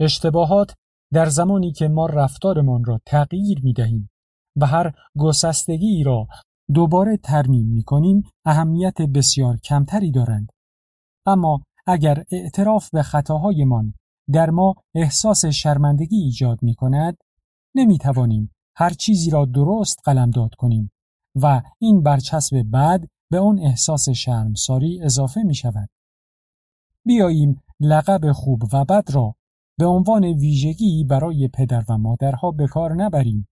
اشتباهات 0.00 0.74
در 1.12 1.28
زمانی 1.28 1.72
که 1.72 1.88
ما 1.88 2.06
رفتارمان 2.06 2.84
را 2.84 3.00
تغییر 3.06 3.60
می 3.62 3.72
دهیم 3.72 4.10
و 4.56 4.66
هر 4.66 4.92
گسستگی 5.18 6.02
را 6.02 6.26
دوباره 6.74 7.16
ترمیم 7.16 7.66
می 7.66 7.82
کنیم 7.82 8.22
اهمیت 8.44 9.02
بسیار 9.02 9.56
کمتری 9.56 10.10
دارند. 10.10 10.48
اما 11.26 11.62
اگر 11.86 12.24
اعتراف 12.30 12.90
به 12.90 13.02
خطاهایمان 13.02 13.94
در 14.32 14.50
ما 14.50 14.74
احساس 14.94 15.44
شرمندگی 15.44 16.16
ایجاد 16.16 16.58
می 16.62 16.74
کند 16.74 17.16
نمی 17.74 17.98
توانیم 17.98 18.50
هر 18.76 18.90
چیزی 18.90 19.30
را 19.30 19.44
درست 19.44 19.98
قلمداد 20.04 20.54
کنیم 20.54 20.90
و 21.42 21.62
این 21.78 22.02
برچسب 22.02 22.62
بعد 22.62 23.08
به 23.30 23.36
اون 23.36 23.58
احساس 23.58 24.08
شرمساری 24.08 25.02
اضافه 25.02 25.42
می 25.42 25.54
شود. 25.54 25.88
بیاییم 27.06 27.62
لقب 27.80 28.32
خوب 28.32 28.62
و 28.72 28.84
بد 28.84 29.10
را 29.10 29.34
به 29.78 29.86
عنوان 29.86 30.24
ویژگی 30.24 31.04
برای 31.04 31.48
پدر 31.48 31.84
و 31.88 31.98
مادرها 31.98 32.50
به 32.50 32.66
کار 32.66 32.94
نبریم. 32.94 33.48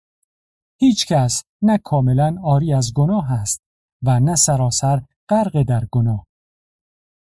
هیچ 0.81 1.07
کس 1.07 1.44
نه 1.62 1.78
کاملا 1.78 2.37
آری 2.42 2.72
از 2.72 2.92
گناه 2.94 3.33
است 3.33 3.62
و 4.02 4.20
نه 4.20 4.35
سراسر 4.35 5.02
غرق 5.28 5.62
در 5.62 5.85
گناه. 5.90 6.26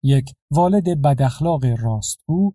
یک 0.03 0.33
والد 0.51 1.03
بداخلاق 1.03 1.65
راستگو 1.65 2.53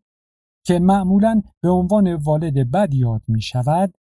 که 0.66 0.80
معمولا 0.80 1.42
به 1.62 1.70
عنوان 1.70 2.16
والد 2.16 2.72
بد 2.72 2.94
یاد 2.94 3.22
می 3.28 3.42
شود 3.42 3.94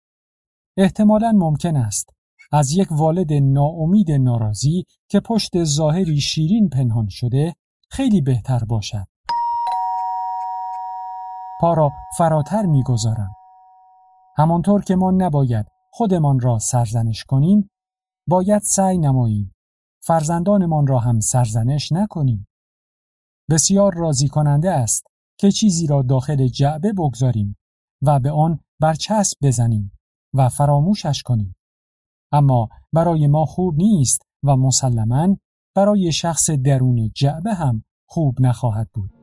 احتمالا 0.78 1.32
ممکن 1.32 1.76
است 1.76 2.10
از 2.52 2.72
یک 2.72 2.92
والد 2.92 3.34
ناامید 3.34 4.12
ناراضی 4.12 4.86
که 5.10 5.20
پشت 5.20 5.64
ظاهری 5.64 6.20
شیرین 6.20 6.70
پنهان 6.70 7.08
شده 7.10 7.56
خیلی 7.90 8.22
بهتر 8.22 8.60
باشد. 8.60 9.08
پا 11.62 11.74
را 11.74 11.92
فراتر 12.18 12.66
می‌گذارم. 12.66 13.36
همانطور 14.38 14.84
که 14.84 14.96
ما 14.96 15.12
نباید 15.12 15.66
خودمان 15.92 16.40
را 16.40 16.60
سرزنش 16.60 17.24
کنیم 17.24 17.70
باید 18.28 18.62
سعی 18.62 18.98
نماییم 18.98 19.56
فرزندانمان 20.04 20.88
را 20.88 21.00
هم 21.00 21.20
سرزنش 21.20 21.92
نکنیم. 21.92 22.48
بسیار 23.50 23.94
راضی 23.94 24.28
کننده 24.28 24.72
است 24.72 25.06
که 25.40 25.52
چیزی 25.52 25.88
را 25.88 26.02
داخل 26.02 26.48
جعبه 26.48 26.94
بگذاریم 26.94 27.58
و 28.02 28.20
به 28.20 28.32
آن 28.32 28.60
برچسب 28.82 29.38
بزنیم 29.44 29.92
و 30.34 30.50
فراموشش 30.50 31.24
کنیم. 31.24 31.56
اما 32.32 32.70
برای 32.94 33.28
ما 33.28 33.46
خوب 33.46 33.76
نیست 33.76 34.22
و 34.44 34.56
مسلما 34.56 35.38
برای 35.76 36.12
شخص 36.12 36.50
درون 36.50 37.12
جعبه 37.16 37.54
هم 37.54 37.84
خوب 38.08 38.42
نخواهد 38.42 38.90
بود. 38.94 39.15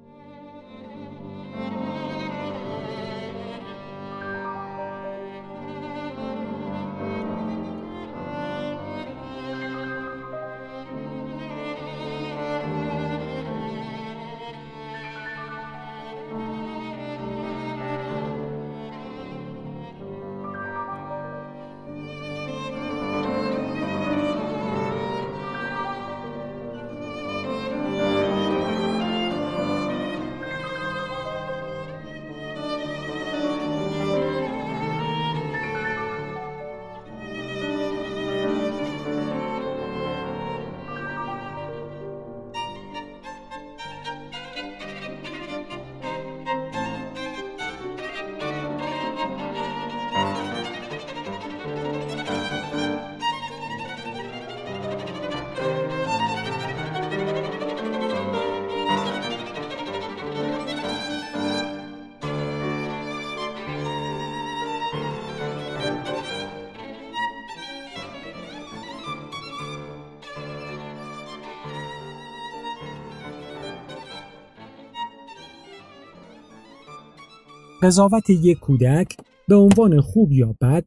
قضاوت 77.82 78.30
یک 78.30 78.58
کودک 78.58 79.16
به 79.48 79.56
عنوان 79.56 80.00
خوب 80.00 80.32
یا 80.32 80.56
بد 80.60 80.84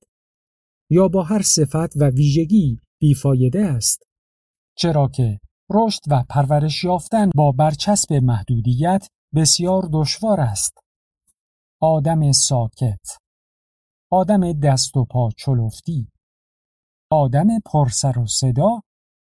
یا 0.90 1.08
با 1.08 1.24
هر 1.24 1.42
صفت 1.42 1.96
و 1.96 2.10
ویژگی 2.10 2.80
بیفایده 3.00 3.66
است. 3.66 4.04
چرا 4.78 5.08
که 5.08 5.40
رشد 5.70 6.02
و 6.08 6.24
پرورش 6.30 6.84
یافتن 6.84 7.30
با 7.36 7.52
برچسب 7.52 8.14
محدودیت 8.14 9.08
بسیار 9.36 9.90
دشوار 9.94 10.42
است. 10.42 10.78
آدم 11.82 12.32
ساکت 12.32 13.18
آدم 14.12 14.54
دست 14.54 14.98
و 14.98 15.06
پا 15.06 15.30
چلفتی 15.38 16.08
آدم 17.12 17.48
پرسر 17.66 18.20
و 18.20 18.28
صدا 18.28 18.82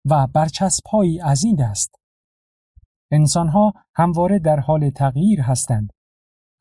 و 0.06 0.28
برچسبهایی 0.28 1.22
از 1.22 1.44
این 1.44 1.56
دست. 1.56 1.96
انسانها 3.12 3.74
همواره 3.96 4.40
در 4.40 4.60
حال 4.60 4.90
تغییر 4.90 5.42
هستند 5.42 5.90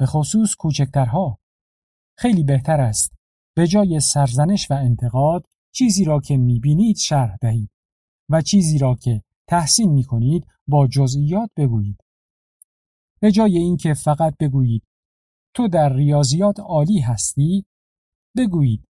به 0.01 0.07
خصوص 0.07 0.55
کوچکترها. 0.55 1.39
خیلی 2.19 2.45
بهتر 2.45 2.81
است 2.81 3.13
به 3.57 3.67
جای 3.67 4.01
سرزنش 4.01 4.71
و 4.71 4.75
انتقاد 4.75 5.47
چیزی 5.73 6.05
را 6.05 6.21
که 6.21 6.37
می‌بینید 6.37 6.97
شرح 6.97 7.37
دهید 7.37 7.71
و 8.29 8.43
چیزی 8.43 8.79
را 8.79 8.95
که 8.95 9.23
تحسین 9.49 9.91
می‌کنید 9.93 10.47
با 10.67 10.87
جزئیات 10.87 11.51
بگویید. 11.57 12.01
به 13.21 13.33
جای 13.33 13.59
اینکه 13.59 13.95
فقط 13.95 14.37
بگویید 14.41 14.83
تو 15.55 15.69
در 15.69 15.93
ریاضیات 15.93 16.61
عالی 16.61 17.01
هستی 17.01 17.65
بگویید 18.37 18.89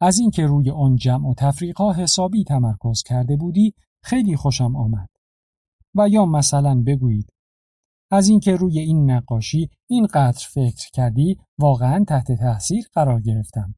از 0.00 0.18
اینکه 0.18 0.46
روی 0.46 0.70
آن 0.70 0.96
جمع 0.96 1.28
و 1.28 1.34
تفریقها 1.34 1.92
حسابی 1.92 2.44
تمرکز 2.44 3.02
کرده 3.02 3.36
بودی 3.36 3.74
خیلی 4.02 4.36
خوشم 4.36 4.76
آمد. 4.76 5.08
و 5.94 6.08
یا 6.08 6.26
مثلا 6.26 6.82
بگویید 6.86 7.32
از 8.10 8.28
اینکه 8.28 8.56
روی 8.56 8.78
این 8.78 9.10
نقاشی 9.10 9.70
اینقدر 9.86 10.46
فکر 10.50 10.90
کردی 10.92 11.36
واقعا 11.58 12.04
تحت 12.08 12.32
تاثیر 12.32 12.84
قرار 12.92 13.20
گرفتم. 13.20 13.74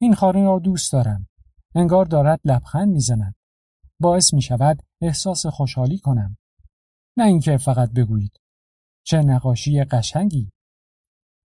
این 0.00 0.14
خانه 0.14 0.42
را 0.42 0.58
دوست 0.58 0.92
دارم. 0.92 1.26
انگار 1.74 2.04
دارد 2.04 2.40
لبخند 2.44 2.88
می‌زند. 2.88 3.34
باعث 4.00 4.34
می 4.34 4.42
شود 4.42 4.82
احساس 5.00 5.46
خوشحالی 5.46 5.98
کنم. 5.98 6.36
نه 7.16 7.24
اینکه 7.24 7.56
فقط 7.56 7.92
بگویید. 7.92 8.40
چه 9.06 9.18
نقاشی 9.18 9.84
قشنگی. 9.84 10.50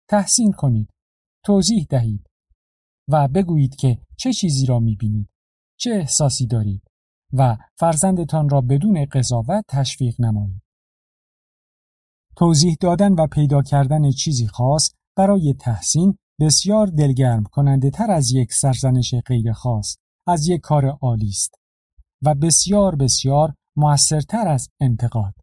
تحسین 0.08 0.52
کنید. 0.52 0.88
توضیح 1.44 1.86
دهید. 1.90 2.26
و 3.08 3.28
بگویید 3.28 3.76
که 3.76 3.98
چه 4.18 4.32
چیزی 4.32 4.66
را 4.66 4.78
می 4.78 4.96
بینید 4.96 5.28
چه 5.80 5.90
احساسی 5.90 6.46
دارید. 6.46 6.82
و 7.32 7.56
فرزندتان 7.78 8.48
را 8.48 8.60
بدون 8.60 9.06
قضاوت 9.12 9.64
تشویق 9.68 10.14
نمایید. 10.20 10.63
توضیح 12.36 12.76
دادن 12.80 13.12
و 13.12 13.26
پیدا 13.26 13.62
کردن 13.62 14.10
چیزی 14.10 14.46
خاص 14.46 14.90
برای 15.16 15.54
تحسین 15.60 16.18
بسیار 16.40 16.86
دلگرم 16.86 17.44
کننده 17.44 17.90
تر 17.90 18.10
از 18.10 18.32
یک 18.32 18.52
سرزنش 18.52 19.14
غیر 19.14 19.52
خاص 19.52 19.96
از 20.26 20.48
یک 20.48 20.60
کار 20.60 20.86
عالی 20.86 21.28
است 21.28 21.54
و 22.22 22.34
بسیار 22.34 22.94
بسیار 22.96 23.54
موثرتر 23.76 24.48
از 24.48 24.68
انتقاد. 24.80 25.34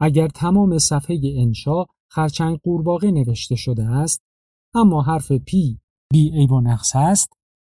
اگر 0.00 0.28
تمام 0.28 0.78
صفحه 0.78 1.20
انشا 1.36 1.84
خرچنگ 2.10 2.58
قورباغه 2.58 3.10
نوشته 3.10 3.56
شده 3.56 3.84
است 3.84 4.20
اما 4.74 5.02
حرف 5.02 5.32
پ 5.32 5.80
بی 6.12 6.30
عیب 6.30 6.52
و 6.52 6.60
نقص 6.60 6.96
است 6.96 7.28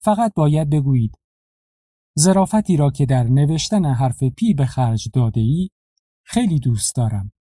فقط 0.04 0.32
باید 0.36 0.70
بگویید 0.70 1.18
ظرافتی 2.16 2.76
را 2.76 2.90
که 2.90 3.06
در 3.06 3.24
نوشتن 3.24 3.84
حرف 3.84 4.22
پ 4.22 4.54
به 4.54 4.66
خرج 4.66 5.08
داده 5.14 5.40
ای 5.40 5.68
خیلی 6.24 6.58
دوست 6.58 6.96
دارم 6.96 7.32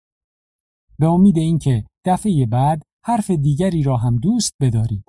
به 0.98 1.06
امید 1.06 1.38
اینکه 1.38 1.84
دفعه 2.04 2.46
بعد 2.46 2.82
حرف 3.04 3.30
دیگری 3.30 3.82
را 3.82 3.96
هم 3.96 4.16
دوست 4.16 4.52
بدارید. 4.60 5.04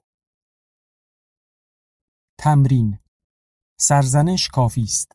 تمرین 2.40 3.00
سرزنش 3.80 4.48
کافی 4.48 4.84
است. 4.84 5.12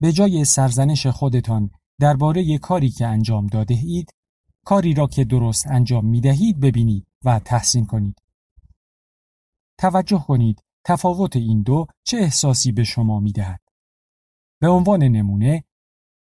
به 0.00 0.12
جای 0.12 0.44
سرزنش 0.44 1.06
خودتان 1.06 1.70
درباره 2.00 2.58
کاری 2.58 2.90
که 2.90 3.06
انجام 3.06 3.46
داده 3.46 3.74
اید، 3.74 4.10
کاری 4.64 4.94
را 4.94 5.06
که 5.06 5.24
درست 5.24 5.66
انجام 5.66 6.06
می 6.06 6.20
دهید 6.20 6.60
ببینید 6.60 7.06
و 7.24 7.38
تحسین 7.38 7.86
کنید. 7.86 8.22
توجه 9.78 10.24
کنید 10.28 10.62
تفاوت 10.84 11.36
این 11.36 11.62
دو 11.62 11.86
چه 12.04 12.16
احساسی 12.16 12.72
به 12.72 12.84
شما 12.84 13.20
می 13.20 13.32
دهد. 13.32 13.60
به 14.60 14.68
عنوان 14.68 15.02
نمونه 15.02 15.64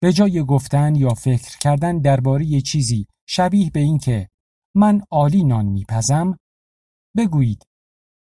به 0.05 0.13
جای 0.13 0.43
گفتن 0.43 0.95
یا 0.95 1.13
فکر 1.13 1.57
کردن 1.57 1.99
درباره 1.99 2.61
چیزی 2.61 3.07
شبیه 3.27 3.69
به 3.69 3.79
این 3.79 3.97
که 3.97 4.29
من 4.75 5.01
عالی 5.11 5.43
نان 5.43 5.65
میپزم 5.65 6.37
بگویید 7.17 7.67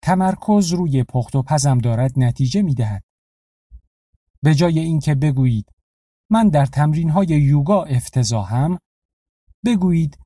تمرکز 0.03 0.73
روی 0.73 1.03
پخت 1.03 1.35
و 1.35 1.43
پزم 1.43 1.77
دارد 1.77 2.19
نتیجه 2.19 2.61
می‌دهد. 2.61 3.03
به 4.43 4.55
جای 4.55 4.79
اینکه 4.79 5.15
بگویید 5.15 5.65
من 6.29 6.49
در 6.49 6.65
تمرین 6.65 7.09
های 7.09 7.27
یوگا 7.27 7.83
افتضاحم 7.83 8.77
بگویید 9.65 10.17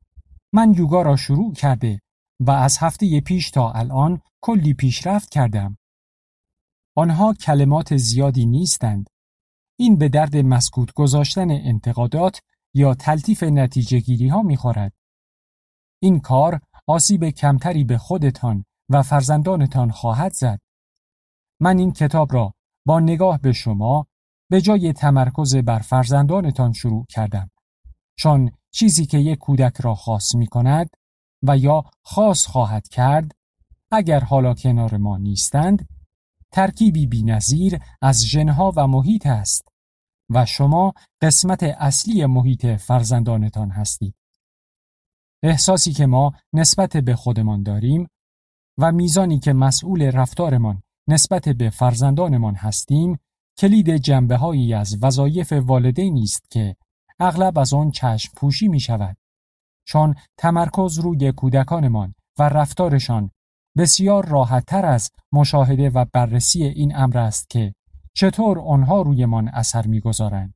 من 0.53 0.73
یوگا 0.73 1.01
را 1.01 1.15
شروع 1.15 1.53
کرده 1.53 1.99
و 2.39 2.51
از 2.51 2.77
هفته 2.77 3.21
پیش 3.21 3.51
تا 3.51 3.71
الان 3.71 4.21
کلی 4.41 4.73
پیشرفت 4.73 5.29
کردم. 5.29 5.77
آنها 6.95 7.33
کلمات 7.33 7.97
زیادی 7.97 8.45
نیستند. 8.45 9.07
این 9.79 9.97
به 9.97 10.09
درد 10.09 10.37
مسکوت 10.37 10.93
گذاشتن 10.93 11.51
انتقادات 11.51 12.41
یا 12.73 12.93
تلطیف 12.93 13.43
نتیجه 13.43 13.99
گیری 13.99 14.27
ها 14.27 14.41
می‌خورد. 14.41 14.93
این 16.01 16.19
کار 16.19 16.61
آسیب 16.87 17.29
کمتری 17.29 17.83
به 17.83 17.97
خودتان 17.97 18.65
و 18.89 19.03
فرزندانتان 19.03 19.91
خواهد 19.91 20.33
زد. 20.33 20.59
من 21.59 21.77
این 21.77 21.91
کتاب 21.91 22.33
را 22.33 22.53
با 22.85 22.99
نگاه 22.99 23.37
به 23.37 23.53
شما 23.53 24.07
به 24.49 24.61
جای 24.61 24.93
تمرکز 24.93 25.55
بر 25.55 25.79
فرزندانتان 25.79 26.73
شروع 26.73 27.05
کردم. 27.09 27.51
چون 28.15 28.51
چیزی 28.71 29.05
که 29.05 29.17
یک 29.17 29.39
کودک 29.39 29.81
را 29.81 29.95
خاص 29.95 30.35
می 30.35 30.47
کند 30.47 30.89
و 31.43 31.57
یا 31.57 31.83
خاص 32.03 32.45
خواهد 32.45 32.87
کرد 32.87 33.31
اگر 33.91 34.19
حالا 34.19 34.53
کنار 34.53 34.97
ما 34.97 35.17
نیستند 35.17 35.87
ترکیبی 36.57 37.07
بینظیر 37.07 37.79
از 38.01 38.25
ژنها 38.25 38.73
و 38.75 38.87
محیط 38.87 39.27
است 39.27 39.67
و 40.29 40.45
شما 40.45 40.93
قسمت 41.21 41.63
اصلی 41.63 42.25
محیط 42.25 42.65
فرزندانتان 42.65 43.69
هستید. 43.69 44.15
احساسی 45.43 45.93
که 45.93 46.05
ما 46.05 46.33
نسبت 46.53 46.97
به 46.97 47.15
خودمان 47.15 47.63
داریم 47.63 48.07
و 48.77 48.91
میزانی 48.91 49.39
که 49.39 49.53
مسئول 49.53 50.01
رفتارمان 50.01 50.83
نسبت 51.07 51.49
به 51.49 51.69
فرزندانمان 51.69 52.55
هستیم 52.55 53.19
کلید 53.57 53.89
جنبه 53.89 54.37
هایی 54.37 54.73
از 54.73 55.03
وظایف 55.03 55.53
والدین 55.53 56.17
است 56.17 56.51
که 56.51 56.75
اغلب 57.19 57.57
از 57.59 57.73
آن 57.73 57.91
چشم 57.91 58.33
پوشی 58.35 58.67
می 58.67 58.79
شود. 58.79 59.17
چون 59.87 60.15
تمرکز 60.37 60.99
روی 60.99 61.31
کودکانمان 61.31 62.15
و 62.39 62.43
رفتارشان 62.43 63.31
بسیار 63.77 64.25
راحتتر 64.25 64.85
از 64.85 65.11
مشاهده 65.31 65.89
و 65.89 66.05
بررسی 66.13 66.63
این 66.63 66.95
امر 66.95 67.17
است 67.17 67.49
که 67.49 67.73
چطور 68.13 68.59
آنها 68.59 69.01
رویمان 69.01 69.47
اثر 69.47 69.87
می‌گذارند 69.87 70.53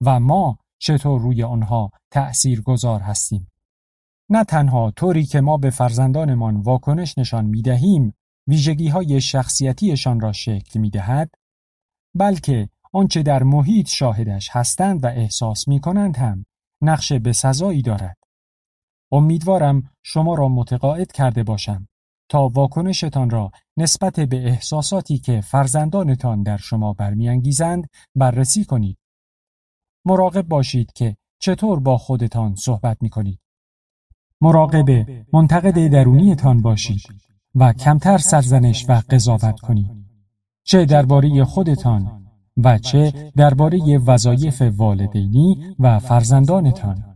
و 0.00 0.20
ما 0.20 0.58
چطور 0.78 1.20
روی 1.20 1.42
آنها 1.42 1.90
تأثیر 2.10 2.62
گذار 2.62 3.00
هستیم. 3.00 3.52
نه 4.30 4.44
تنها 4.44 4.90
طوری 4.90 5.24
که 5.24 5.40
ما 5.40 5.56
به 5.56 5.70
فرزندانمان 5.70 6.56
واکنش 6.56 7.18
نشان 7.18 7.44
می 7.44 7.62
دهیم 7.62 8.14
ویژگی 8.46 8.88
های 8.88 9.20
شخصیتیشان 9.20 10.20
را 10.20 10.32
شکل 10.32 10.80
می 10.80 10.90
دهد 10.90 11.30
بلکه 12.14 12.68
آنچه 12.92 13.22
در 13.22 13.42
محیط 13.42 13.88
شاهدش 13.88 14.48
هستند 14.52 15.04
و 15.04 15.06
احساس 15.06 15.68
می 15.68 15.80
کنند 15.80 16.16
هم 16.16 16.46
نقش 16.82 17.12
به 17.12 17.32
سزایی 17.32 17.82
دارد. 17.82 18.16
امیدوارم 19.12 19.90
شما 20.02 20.34
را 20.34 20.48
متقاعد 20.48 21.12
کرده 21.12 21.42
باشم 21.42 21.88
تا 22.34 22.48
واکنشتان 22.48 23.30
را 23.30 23.50
نسبت 23.76 24.20
به 24.20 24.46
احساساتی 24.46 25.18
که 25.18 25.40
فرزندانتان 25.40 26.42
در 26.42 26.56
شما 26.56 26.92
برمیانگیزند 26.92 27.90
بررسی 28.14 28.64
کنید. 28.64 28.98
مراقب 30.04 30.48
باشید 30.48 30.92
که 30.92 31.16
چطور 31.38 31.80
با 31.80 31.98
خودتان 31.98 32.54
صحبت 32.54 32.96
می 33.00 33.10
کنید. 33.10 33.40
مراقب 34.40 35.06
منتقد 35.32 35.88
درونیتان 35.88 36.62
باشید 36.62 37.02
و 37.54 37.72
کمتر 37.72 38.18
سرزنش 38.18 38.86
و 38.88 39.02
قضاوت 39.10 39.60
کنید. 39.60 39.90
چه 40.64 40.84
درباره 40.84 41.44
خودتان 41.44 42.26
و 42.56 42.78
چه 42.78 43.30
درباره 43.36 43.98
وظایف 43.98 44.62
والدینی 44.76 45.74
و 45.78 45.98
فرزندانتان. 45.98 47.13